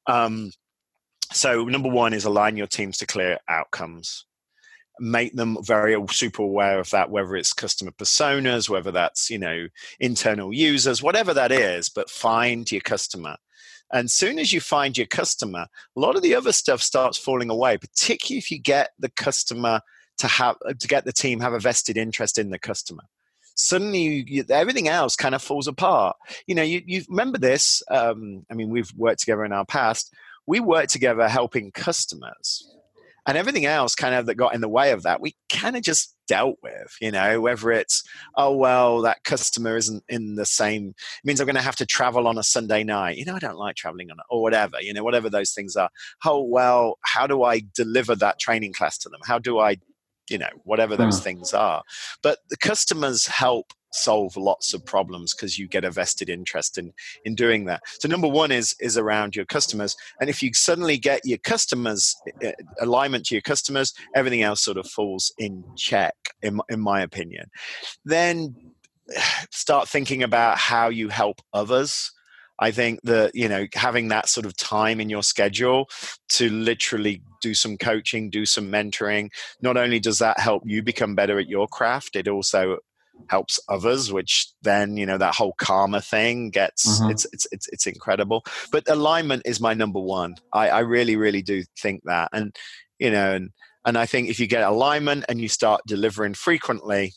Um, 0.06 0.50
so 1.32 1.64
number 1.64 1.88
one 1.88 2.12
is 2.12 2.24
align 2.24 2.56
your 2.56 2.66
teams 2.66 2.98
to 2.98 3.06
clear 3.06 3.38
outcomes 3.48 4.26
make 5.00 5.34
them 5.34 5.56
very 5.62 5.96
super 6.10 6.42
aware 6.42 6.78
of 6.78 6.90
that 6.90 7.10
whether 7.10 7.34
it's 7.34 7.52
customer 7.52 7.90
personas 7.92 8.68
whether 8.68 8.90
that's 8.90 9.30
you 9.30 9.38
know 9.38 9.66
internal 10.00 10.52
users 10.52 11.02
whatever 11.02 11.32
that 11.32 11.50
is 11.50 11.88
but 11.88 12.10
find 12.10 12.70
your 12.70 12.80
customer 12.82 13.36
and 13.92 14.10
soon 14.10 14.38
as 14.38 14.52
you 14.52 14.60
find 14.60 14.96
your 14.96 15.06
customer 15.06 15.66
a 15.96 16.00
lot 16.00 16.14
of 16.14 16.22
the 16.22 16.34
other 16.34 16.52
stuff 16.52 16.82
starts 16.82 17.18
falling 17.18 17.50
away 17.50 17.78
particularly 17.78 18.38
if 18.38 18.50
you 18.50 18.60
get 18.60 18.90
the 18.98 19.10
customer 19.10 19.80
to 20.18 20.28
have 20.28 20.56
to 20.78 20.86
get 20.86 21.04
the 21.04 21.12
team 21.12 21.40
have 21.40 21.54
a 21.54 21.58
vested 21.58 21.96
interest 21.96 22.38
in 22.38 22.50
the 22.50 22.58
customer 22.58 23.02
suddenly 23.54 24.24
you, 24.26 24.44
everything 24.50 24.88
else 24.88 25.16
kind 25.16 25.34
of 25.34 25.42
falls 25.42 25.66
apart. 25.66 26.16
You 26.46 26.54
know 26.54 26.62
you, 26.62 26.82
you 26.86 27.02
remember 27.08 27.38
this 27.38 27.82
um, 27.90 28.44
i 28.50 28.54
mean 28.54 28.70
we've 28.70 28.92
worked 28.96 29.20
together 29.20 29.44
in 29.44 29.52
our 29.52 29.66
past. 29.66 30.12
We 30.46 30.58
worked 30.58 30.90
together 30.90 31.28
helping 31.28 31.70
customers 31.70 32.68
and 33.26 33.38
everything 33.38 33.66
else 33.66 33.94
kind 33.94 34.14
of 34.14 34.26
that 34.26 34.34
got 34.34 34.54
in 34.54 34.60
the 34.60 34.68
way 34.68 34.92
of 34.92 35.02
that 35.02 35.20
we 35.20 35.36
kind 35.50 35.76
of 35.76 35.82
just 35.82 36.16
dealt 36.26 36.56
with 36.62 36.96
you 37.00 37.10
know 37.10 37.40
whether 37.40 37.70
it's 37.70 38.02
oh 38.36 38.56
well 38.56 39.02
that 39.02 39.24
customer 39.24 39.76
isn't 39.76 40.02
in 40.08 40.34
the 40.36 40.46
same 40.46 40.88
it 40.88 41.24
means 41.24 41.40
i'm 41.40 41.46
going 41.46 41.56
to 41.56 41.62
have 41.62 41.76
to 41.76 41.86
travel 41.86 42.26
on 42.26 42.38
a 42.38 42.42
sunday 42.42 42.82
night. 42.82 43.16
You 43.16 43.24
know 43.24 43.34
i 43.34 43.38
don't 43.38 43.58
like 43.58 43.76
traveling 43.76 44.10
on 44.10 44.18
or 44.30 44.42
whatever 44.42 44.80
you 44.80 44.92
know 44.92 45.04
whatever 45.04 45.28
those 45.28 45.52
things 45.52 45.76
are. 45.76 45.90
Oh 46.24 46.42
well 46.42 46.98
how 47.02 47.26
do 47.26 47.42
i 47.42 47.62
deliver 47.74 48.14
that 48.16 48.38
training 48.38 48.72
class 48.72 48.98
to 48.98 49.08
them? 49.08 49.20
How 49.24 49.38
do 49.38 49.58
i 49.58 49.76
you 50.28 50.38
know 50.38 50.50
whatever 50.64 50.96
those 50.96 51.20
mm. 51.20 51.24
things 51.24 51.52
are. 51.52 51.82
But 52.22 52.38
the 52.50 52.56
customers 52.56 53.26
help 53.26 53.72
solve 53.92 54.34
lots 54.36 54.72
of 54.72 54.84
problems 54.86 55.34
because 55.34 55.58
you 55.58 55.68
get 55.68 55.84
a 55.84 55.90
vested 55.90 56.28
interest 56.28 56.78
in 56.78 56.92
in 57.24 57.34
doing 57.34 57.66
that. 57.66 57.82
So 58.00 58.08
number 58.08 58.28
one 58.28 58.50
is 58.50 58.74
is 58.80 58.96
around 58.96 59.36
your 59.36 59.44
customers 59.44 59.96
and 60.20 60.30
if 60.30 60.42
you 60.42 60.52
suddenly 60.54 60.98
get 60.98 61.20
your 61.24 61.38
customers 61.38 62.16
uh, 62.44 62.52
alignment 62.80 63.26
to 63.26 63.34
your 63.34 63.42
customers 63.42 63.92
everything 64.14 64.42
else 64.42 64.62
sort 64.62 64.78
of 64.78 64.86
falls 64.88 65.32
in 65.38 65.62
check 65.76 66.14
in, 66.42 66.60
in 66.68 66.80
my 66.80 67.02
opinion. 67.02 67.50
Then 68.04 68.54
start 69.50 69.88
thinking 69.88 70.22
about 70.22 70.58
how 70.58 70.88
you 70.88 71.08
help 71.08 71.40
others 71.52 72.12
I 72.62 72.70
think 72.70 73.00
that 73.02 73.34
you 73.34 73.48
know 73.48 73.66
having 73.74 74.08
that 74.08 74.28
sort 74.28 74.46
of 74.46 74.56
time 74.56 75.00
in 75.00 75.10
your 75.10 75.22
schedule 75.22 75.88
to 76.30 76.48
literally 76.48 77.22
do 77.40 77.54
some 77.54 77.76
coaching, 77.76 78.30
do 78.30 78.46
some 78.46 78.70
mentoring, 78.70 79.30
not 79.60 79.76
only 79.76 79.98
does 79.98 80.18
that 80.18 80.38
help 80.38 80.62
you 80.64 80.82
become 80.82 81.14
better 81.14 81.38
at 81.38 81.48
your 81.48 81.66
craft, 81.66 82.14
it 82.14 82.28
also 82.28 82.78
helps 83.28 83.60
others 83.68 84.10
which 84.10 84.48
then 84.62 84.96
you 84.96 85.04
know 85.04 85.18
that 85.18 85.34
whole 85.34 85.54
karma 85.58 86.00
thing 86.00 86.50
gets 86.50 87.00
mm-hmm. 87.00 87.10
it's, 87.10 87.26
it's 87.32 87.46
it's 87.52 87.68
it's 87.68 87.86
incredible. 87.86 88.44
But 88.70 88.88
alignment 88.88 89.42
is 89.44 89.60
my 89.60 89.74
number 89.74 90.00
one. 90.00 90.36
I 90.52 90.68
i 90.68 90.80
really 90.80 91.16
really 91.16 91.42
do 91.42 91.64
think 91.78 92.02
that. 92.04 92.30
And 92.32 92.54
you 93.02 93.10
know 93.10 93.34
and 93.34 93.50
and 93.84 93.98
i 93.98 94.06
think 94.06 94.28
if 94.28 94.38
you 94.38 94.46
get 94.46 94.62
alignment 94.62 95.24
and 95.28 95.40
you 95.40 95.48
start 95.48 95.80
delivering 95.86 96.34
frequently 96.34 97.12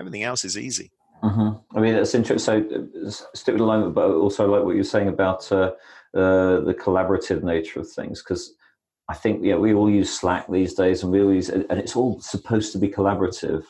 everything 0.00 0.22
else 0.22 0.44
is 0.44 0.56
easy 0.56 0.90
Mm-hmm. 1.22 1.76
I 1.76 1.80
mean, 1.80 1.94
that's 1.94 2.14
interesting. 2.14 2.90
So, 3.10 3.20
stick 3.34 3.54
with 3.54 3.62
alignment, 3.62 3.94
but 3.94 4.10
also 4.10 4.48
like 4.48 4.64
what 4.64 4.76
you're 4.76 4.84
saying 4.84 5.08
about 5.08 5.50
uh, 5.50 5.72
uh, 6.14 6.60
the 6.60 6.76
collaborative 6.78 7.42
nature 7.42 7.80
of 7.80 7.90
things, 7.90 8.22
because 8.22 8.54
I 9.08 9.14
think 9.14 9.44
yeah, 9.44 9.56
we 9.56 9.74
all 9.74 9.90
use 9.90 10.12
Slack 10.12 10.46
these 10.50 10.74
days, 10.74 11.02
and 11.02 11.10
we 11.10 11.22
all 11.22 11.32
use, 11.32 11.48
and 11.48 11.66
it's 11.70 11.96
all 11.96 12.20
supposed 12.20 12.72
to 12.72 12.78
be 12.78 12.88
collaborative. 12.88 13.64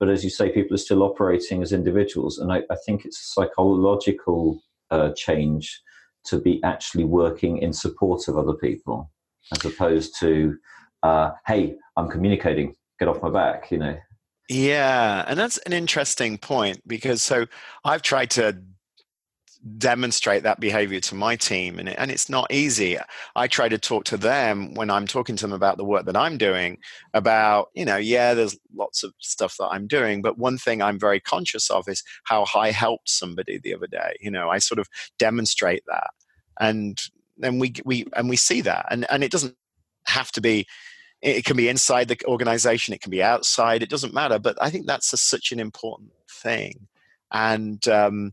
But 0.00 0.08
as 0.08 0.24
you 0.24 0.30
say, 0.30 0.50
people 0.50 0.74
are 0.74 0.78
still 0.78 1.02
operating 1.02 1.62
as 1.62 1.72
individuals, 1.72 2.38
and 2.38 2.52
I, 2.52 2.62
I 2.70 2.76
think 2.84 3.04
it's 3.04 3.20
a 3.20 3.32
psychological 3.32 4.60
uh, 4.90 5.12
change 5.16 5.80
to 6.24 6.40
be 6.40 6.62
actually 6.64 7.04
working 7.04 7.58
in 7.58 7.72
support 7.72 8.26
of 8.28 8.36
other 8.36 8.54
people, 8.54 9.10
as 9.52 9.64
opposed 9.64 10.18
to, 10.20 10.56
uh, 11.04 11.30
"Hey, 11.46 11.76
I'm 11.96 12.08
communicating, 12.08 12.74
get 12.98 13.08
off 13.08 13.22
my 13.22 13.30
back," 13.30 13.70
you 13.70 13.78
know. 13.78 13.96
Yeah, 14.48 15.24
and 15.28 15.38
that's 15.38 15.58
an 15.58 15.72
interesting 15.74 16.38
point 16.38 16.80
because 16.86 17.22
so 17.22 17.46
I've 17.84 18.02
tried 18.02 18.30
to 18.32 18.56
demonstrate 19.76 20.44
that 20.44 20.60
behavior 20.60 21.00
to 21.00 21.14
my 21.14 21.34
team 21.36 21.78
and, 21.78 21.88
it, 21.88 21.96
and 21.98 22.10
it's 22.10 22.30
not 22.30 22.50
easy. 22.50 22.96
I 23.34 23.48
try 23.48 23.68
to 23.68 23.76
talk 23.76 24.04
to 24.04 24.16
them 24.16 24.72
when 24.74 24.88
i'm 24.88 25.06
talking 25.06 25.36
to 25.36 25.44
them 25.44 25.52
about 25.52 25.76
the 25.76 25.84
work 25.84 26.06
that 26.06 26.16
i'm 26.16 26.38
doing 26.38 26.78
about 27.12 27.68
you 27.74 27.84
know 27.84 27.96
yeah 27.96 28.34
there's 28.34 28.56
lots 28.74 29.02
of 29.02 29.12
stuff 29.18 29.56
that 29.58 29.66
i'm 29.66 29.86
doing 29.88 30.22
but 30.22 30.38
one 30.38 30.58
thing 30.58 30.80
i'm 30.80 30.98
very 30.98 31.18
conscious 31.20 31.70
of 31.70 31.88
is 31.88 32.02
how 32.24 32.46
i 32.54 32.70
helped 32.70 33.08
somebody 33.10 33.58
the 33.58 33.74
other 33.74 33.88
day 33.88 34.16
you 34.20 34.30
know 34.30 34.48
i 34.48 34.58
sort 34.58 34.78
of 34.78 34.88
demonstrate 35.18 35.82
that 35.86 36.10
and 36.60 37.02
then 37.36 37.58
we 37.58 37.74
we 37.84 38.06
and 38.16 38.28
we 38.28 38.36
see 38.36 38.60
that 38.60 38.86
and 38.90 39.06
and 39.10 39.24
it 39.24 39.32
doesn't 39.32 39.56
have 40.06 40.30
to 40.32 40.40
be 40.40 40.66
it 41.20 41.44
can 41.44 41.56
be 41.56 41.68
inside 41.68 42.08
the 42.08 42.18
organization 42.26 42.94
it 42.94 43.00
can 43.00 43.10
be 43.10 43.22
outside 43.22 43.82
it 43.82 43.90
doesn't 43.90 44.14
matter 44.14 44.38
but 44.38 44.56
i 44.60 44.70
think 44.70 44.86
that's 44.86 45.12
a, 45.12 45.16
such 45.16 45.52
an 45.52 45.60
important 45.60 46.10
thing 46.30 46.86
and 47.32 47.86
um, 47.88 48.32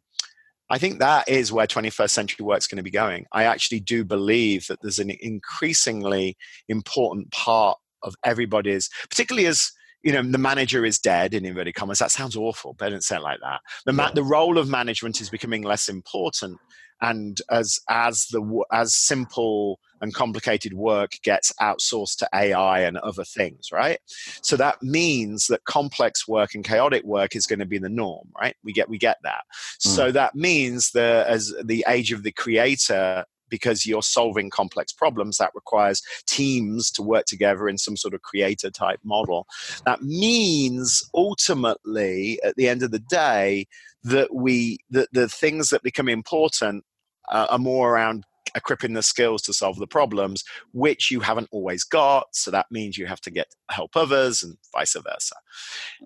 I 0.69 0.79
think 0.79 0.99
that 0.99 1.29
is 1.29 1.51
where 1.51 1.67
21st 1.67 2.09
century 2.09 2.43
work 2.43 2.57
is 2.57 2.67
going 2.67 2.77
to 2.77 2.83
be 2.83 2.89
going. 2.89 3.25
I 3.31 3.43
actually 3.43 3.81
do 3.81 4.03
believe 4.03 4.65
that 4.67 4.81
there's 4.81 4.99
an 4.99 5.11
increasingly 5.19 6.37
important 6.69 7.31
part 7.31 7.77
of 8.01 8.15
everybody's, 8.23 8.89
particularly 9.09 9.47
as 9.47 9.71
you 10.05 10.13
know, 10.13 10.21
the 10.21 10.37
manager 10.37 10.85
is 10.85 10.99
dead 10.99 11.33
in 11.33 11.45
inverted 11.45 11.73
commas. 11.73 11.97
That 11.97 12.11
sounds 12.11 12.37
awful, 12.37 12.75
but 12.77 12.85
I 12.85 12.89
didn't 12.89 13.03
say 13.03 13.15
it 13.15 13.23
like 13.23 13.39
that. 13.41 13.59
The, 13.85 13.91
ma- 13.91 14.11
the 14.11 14.23
role 14.23 14.59
of 14.59 14.69
management 14.69 15.19
is 15.19 15.31
becoming 15.31 15.63
less 15.63 15.89
important 15.89 16.59
and 17.01 17.41
as 17.49 17.79
as 17.89 18.27
the 18.27 18.63
as 18.71 18.95
simple 18.95 19.79
and 20.01 20.13
complicated 20.13 20.73
work 20.73 21.11
gets 21.23 21.51
outsourced 21.61 22.17
to 22.17 22.29
AI 22.33 22.81
and 22.81 22.97
other 22.97 23.23
things, 23.23 23.69
right? 23.71 23.99
So 24.41 24.55
that 24.57 24.81
means 24.81 25.47
that 25.47 25.65
complex 25.65 26.27
work 26.27 26.53
and 26.53 26.63
chaotic 26.63 27.03
work 27.03 27.35
is 27.35 27.47
going 27.47 27.59
to 27.59 27.65
be 27.65 27.79
the 27.79 27.89
norm, 27.89 28.29
right? 28.39 28.55
We 28.63 28.73
get 28.73 28.89
we 28.89 28.97
get 28.97 29.17
that. 29.23 29.43
Mm. 29.85 29.95
So 29.95 30.11
that 30.11 30.35
means 30.35 30.91
that 30.91 31.27
as 31.27 31.53
the 31.63 31.83
age 31.87 32.11
of 32.11 32.23
the 32.23 32.31
creator 32.31 33.25
because 33.55 33.85
you're 33.85 34.03
solving 34.03 34.49
complex 34.49 34.91
problems 34.91 35.37
that 35.37 35.51
requires 35.55 36.01
teams 36.27 36.91
to 36.91 37.01
work 37.01 37.25
together 37.25 37.69
in 37.69 37.77
some 37.77 37.95
sort 37.95 38.13
of 38.13 38.21
creator 38.21 38.69
type 38.69 38.99
model 39.03 39.47
that 39.85 40.01
means 40.01 41.01
ultimately 41.13 42.37
at 42.43 42.55
the 42.57 42.67
end 42.67 42.83
of 42.83 42.91
the 42.91 42.99
day 42.99 43.65
that 44.03 44.33
we 44.33 44.77
that 44.89 45.07
the 45.13 45.29
things 45.29 45.69
that 45.69 45.83
become 45.83 46.09
important 46.09 46.83
uh, 47.29 47.47
are 47.49 47.57
more 47.57 47.93
around 47.93 48.25
equipping 48.55 48.93
the 48.93 49.03
skills 49.03 49.41
to 49.43 49.53
solve 49.53 49.77
the 49.77 49.87
problems, 49.87 50.43
which 50.71 51.11
you 51.11 51.19
haven't 51.19 51.49
always 51.51 51.83
got. 51.83 52.27
So 52.31 52.51
that 52.51 52.67
means 52.71 52.97
you 52.97 53.05
have 53.05 53.21
to 53.21 53.31
get 53.31 53.47
help 53.69 53.95
others 53.95 54.43
and 54.43 54.57
vice 54.73 54.95
versa. 54.95 55.35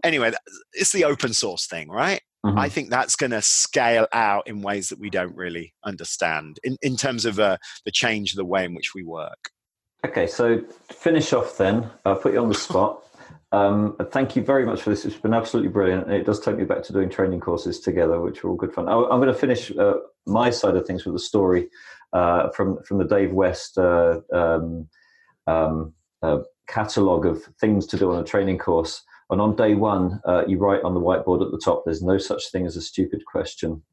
Anyway, 0.03 0.31
it's 0.73 0.91
the 0.91 1.05
open 1.05 1.33
source 1.33 1.67
thing, 1.67 1.89
right? 1.89 2.21
Mm-hmm. 2.45 2.57
I 2.57 2.69
think 2.69 2.89
that's 2.89 3.15
going 3.15 3.31
to 3.31 3.41
scale 3.41 4.07
out 4.13 4.47
in 4.47 4.61
ways 4.61 4.89
that 4.89 4.99
we 4.99 5.09
don't 5.09 5.35
really 5.35 5.73
understand 5.83 6.59
in, 6.63 6.77
in 6.81 6.95
terms 6.95 7.25
of 7.25 7.39
uh, 7.39 7.57
the 7.83 7.91
change 7.91 8.31
of 8.31 8.37
the 8.37 8.45
way 8.45 8.63
in 8.63 8.73
which 8.73 8.93
we 8.95 9.03
work. 9.03 9.51
Okay, 10.05 10.27
so 10.27 10.61
finish 10.89 11.33
off 11.33 11.57
then. 11.57 11.89
I'll 12.05 12.15
put 12.15 12.33
you 12.33 12.39
on 12.39 12.49
the 12.49 12.55
spot. 12.55 13.03
Um, 13.51 13.95
thank 14.11 14.35
you 14.35 14.43
very 14.43 14.63
much 14.63 14.83
for 14.83 14.91
this. 14.91 15.05
It's 15.05 15.17
been 15.17 15.33
absolutely 15.33 15.71
brilliant. 15.71 16.11
It 16.11 16.23
does 16.23 16.39
take 16.39 16.57
me 16.57 16.65
back 16.65 16.83
to 16.83 16.93
doing 16.93 17.09
training 17.09 17.39
courses 17.39 17.79
together, 17.79 18.21
which 18.21 18.43
were 18.43 18.51
all 18.51 18.55
good 18.55 18.71
fun. 18.71 18.87
I, 18.87 18.93
am 18.93 19.19
going 19.19 19.25
to 19.25 19.33
finish 19.33 19.75
uh, 19.75 19.95
my 20.27 20.51
side 20.51 20.75
of 20.75 20.85
things 20.85 21.03
with 21.03 21.15
a 21.15 21.19
story 21.19 21.67
uh, 22.13 22.49
from 22.49 22.81
from 22.83 22.99
the 22.99 23.05
Dave 23.05 23.31
West 23.31 23.79
uh, 23.79 24.21
um, 24.31 24.87
um, 25.47 25.93
uh, 26.21 26.39
catalog 26.67 27.25
of 27.25 27.43
things 27.59 27.87
to 27.87 27.97
do 27.97 28.11
on 28.11 28.19
a 28.19 28.23
training 28.23 28.59
course. 28.59 29.01
And 29.29 29.39
on 29.39 29.55
day 29.55 29.75
one, 29.75 30.21
uh, 30.25 30.43
you 30.47 30.57
write 30.57 30.83
on 30.83 30.93
the 30.93 30.99
whiteboard 30.99 31.45
at 31.45 31.51
the 31.51 31.61
top, 31.63 31.83
"There's 31.85 32.01
no 32.01 32.17
such 32.17 32.51
thing 32.51 32.65
as 32.65 32.75
a 32.77 32.81
stupid 32.81 33.23
question." 33.25 33.83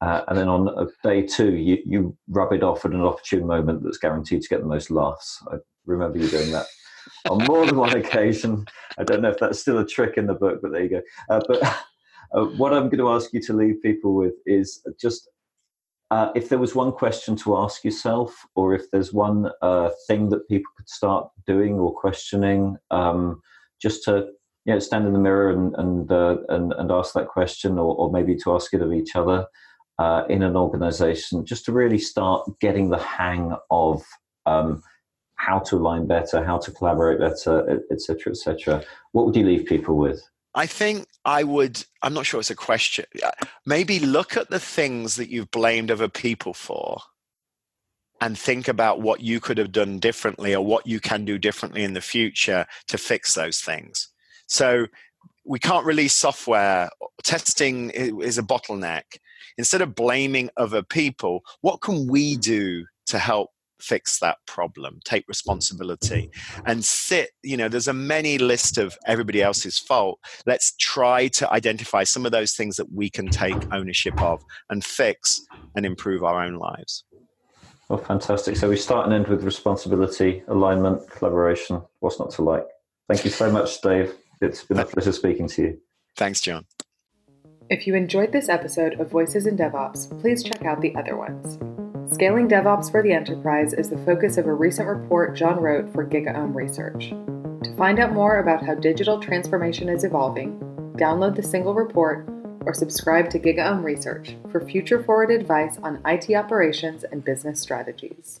Uh, 0.00 0.22
and 0.26 0.36
then 0.36 0.48
on 0.48 0.88
day 1.04 1.22
two, 1.22 1.54
you, 1.54 1.78
you 1.86 2.16
rub 2.28 2.52
it 2.52 2.64
off 2.64 2.84
at 2.84 2.90
an 2.90 3.02
opportune 3.02 3.46
moment 3.46 3.84
that's 3.84 3.98
guaranteed 3.98 4.42
to 4.42 4.48
get 4.48 4.60
the 4.60 4.66
most 4.66 4.90
laughs. 4.90 5.40
I 5.48 5.58
remember 5.86 6.18
you 6.18 6.26
doing 6.28 6.50
that 6.50 6.66
on 7.30 7.44
more 7.46 7.64
than 7.64 7.76
one 7.76 7.96
occasion. 7.96 8.66
I 8.98 9.04
don't 9.04 9.22
know 9.22 9.30
if 9.30 9.38
that's 9.38 9.60
still 9.60 9.78
a 9.78 9.86
trick 9.86 10.16
in 10.16 10.26
the 10.26 10.34
book, 10.34 10.58
but 10.60 10.72
there 10.72 10.82
you 10.82 10.88
go. 10.88 11.02
Uh, 11.30 11.40
but 11.46 11.62
uh, 12.34 12.44
what 12.56 12.72
I'm 12.72 12.88
going 12.88 12.98
to 12.98 13.10
ask 13.10 13.32
you 13.32 13.40
to 13.42 13.52
leave 13.52 13.80
people 13.80 14.14
with 14.14 14.34
is 14.44 14.84
just 15.00 15.28
uh, 16.10 16.30
if 16.34 16.48
there 16.48 16.58
was 16.58 16.74
one 16.74 16.92
question 16.92 17.36
to 17.36 17.56
ask 17.56 17.84
yourself, 17.84 18.44
or 18.54 18.74
if 18.74 18.90
there's 18.90 19.14
one 19.14 19.50
uh, 19.62 19.88
thing 20.08 20.28
that 20.28 20.46
people 20.48 20.70
could 20.76 20.88
start 20.88 21.30
doing 21.46 21.78
or 21.78 21.94
questioning, 21.94 22.76
um, 22.90 23.40
just 23.80 24.04
to 24.04 24.28
you 24.64 24.72
know, 24.72 24.78
stand 24.78 25.06
in 25.06 25.12
the 25.12 25.18
mirror 25.18 25.50
and 25.50 25.74
and 25.76 26.12
uh, 26.12 26.36
and, 26.48 26.72
and 26.72 26.90
ask 26.90 27.14
that 27.14 27.28
question, 27.28 27.78
or, 27.78 27.94
or 27.96 28.10
maybe 28.10 28.36
to 28.36 28.54
ask 28.54 28.72
it 28.74 28.82
of 28.82 28.92
each 28.92 29.16
other. 29.16 29.46
Uh, 29.98 30.24
in 30.28 30.42
an 30.42 30.56
organization, 30.56 31.44
just 31.44 31.66
to 31.66 31.70
really 31.70 31.98
start 31.98 32.48
getting 32.60 32.88
the 32.88 32.98
hang 32.98 33.54
of 33.70 34.02
um, 34.46 34.82
how 35.36 35.58
to 35.58 35.76
align 35.76 36.06
better, 36.06 36.42
how 36.42 36.56
to 36.56 36.70
collaborate 36.72 37.20
better, 37.20 37.82
etc., 37.90 38.32
etc. 38.32 38.82
What 39.12 39.26
would 39.26 39.36
you 39.36 39.44
leave 39.44 39.66
people 39.66 39.96
with? 39.96 40.22
I 40.54 40.66
think 40.66 41.06
I 41.24 41.44
would. 41.44 41.84
I'm 42.02 42.14
not 42.14 42.26
sure 42.26 42.40
it's 42.40 42.50
a 42.50 42.54
question. 42.54 43.06
Maybe 43.66 43.98
look 43.98 44.36
at 44.36 44.50
the 44.50 44.60
things 44.60 45.16
that 45.16 45.30
you've 45.30 45.50
blamed 45.50 45.90
other 45.90 46.08
people 46.08 46.54
for, 46.54 46.98
and 48.20 48.38
think 48.38 48.68
about 48.68 49.00
what 49.00 49.20
you 49.20 49.40
could 49.40 49.58
have 49.58 49.72
done 49.72 49.98
differently, 49.98 50.54
or 50.54 50.64
what 50.64 50.86
you 50.86 51.00
can 51.00 51.24
do 51.24 51.38
differently 51.38 51.82
in 51.84 51.94
the 51.94 52.00
future 52.00 52.66
to 52.88 52.98
fix 52.98 53.34
those 53.34 53.60
things. 53.60 54.11
So 54.52 54.86
we 55.46 55.58
can't 55.58 55.86
release 55.86 56.14
software. 56.14 56.90
Testing 57.24 57.88
is 57.88 58.36
a 58.36 58.42
bottleneck. 58.42 59.04
Instead 59.56 59.80
of 59.80 59.94
blaming 59.94 60.50
other 60.58 60.82
people, 60.82 61.40
what 61.62 61.80
can 61.80 62.06
we 62.06 62.36
do 62.36 62.84
to 63.06 63.18
help 63.18 63.48
fix 63.80 64.20
that 64.20 64.36
problem 64.46 65.00
take 65.04 65.26
responsibility 65.26 66.30
and 66.66 66.84
sit 66.84 67.30
you 67.42 67.56
know 67.56 67.68
there's 67.68 67.88
a 67.88 67.92
many 67.92 68.38
list 68.38 68.78
of 68.78 68.96
everybody 69.08 69.42
else's 69.42 69.76
fault. 69.76 70.20
Let's 70.46 70.76
try 70.76 71.26
to 71.28 71.52
identify 71.52 72.04
some 72.04 72.24
of 72.24 72.30
those 72.30 72.52
things 72.52 72.76
that 72.76 72.92
we 72.92 73.10
can 73.10 73.28
take 73.28 73.56
ownership 73.72 74.22
of 74.22 74.40
and 74.70 74.84
fix 74.84 75.40
and 75.74 75.84
improve 75.84 76.22
our 76.22 76.44
own 76.44 76.54
lives. 76.54 77.02
Well 77.88 77.98
fantastic. 77.98 78.54
So 78.54 78.68
we 78.68 78.76
start 78.76 79.06
and 79.06 79.14
end 79.14 79.26
with 79.26 79.42
responsibility 79.42 80.44
alignment 80.46 81.10
collaboration 81.10 81.82
what's 81.98 82.20
not 82.20 82.30
to 82.32 82.42
like. 82.42 82.68
Thank 83.08 83.24
you 83.24 83.32
so 83.32 83.50
much 83.50 83.80
dave 83.80 84.14
it's 84.42 84.64
been 84.64 84.78
a 84.78 84.84
pleasure 84.84 85.12
speaking 85.12 85.48
to 85.48 85.62
you 85.62 85.80
thanks 86.16 86.40
Jon 86.40 86.66
if 87.70 87.86
you 87.86 87.94
enjoyed 87.94 88.32
this 88.32 88.48
episode 88.48 89.00
of 89.00 89.10
voices 89.10 89.46
in 89.46 89.56
devops 89.56 90.20
please 90.20 90.42
check 90.42 90.64
out 90.64 90.80
the 90.80 90.94
other 90.96 91.16
ones 91.16 91.58
Scaling 92.12 92.46
DevOps 92.46 92.90
for 92.90 93.02
the 93.02 93.12
Enterprise 93.12 93.72
is 93.72 93.88
the 93.88 93.96
focus 94.04 94.36
of 94.36 94.46
a 94.46 94.52
recent 94.52 94.86
report 94.86 95.34
Jon 95.34 95.58
wrote 95.58 95.90
for 95.94 96.06
GigaOM 96.06 96.54
Research. 96.54 97.08
To 97.64 97.74
find 97.74 97.98
out 97.98 98.12
more 98.12 98.38
about 98.38 98.62
how 98.62 98.74
digital 98.74 99.18
transformation 99.18 99.88
is 99.88 100.04
evolving, 100.04 100.58
download 100.98 101.36
the 101.36 101.42
single 101.42 101.72
report 101.72 102.28
or 102.66 102.74
subscribe 102.74 103.30
to 103.30 103.38
GigaOM 103.38 103.82
Research 103.82 104.36
for 104.50 104.60
future 104.66 105.02
forward 105.02 105.30
advice 105.30 105.78
on 105.82 106.02
IT 106.04 106.34
operations 106.34 107.02
and 107.04 107.24
business 107.24 107.60
strategies. 107.60 108.40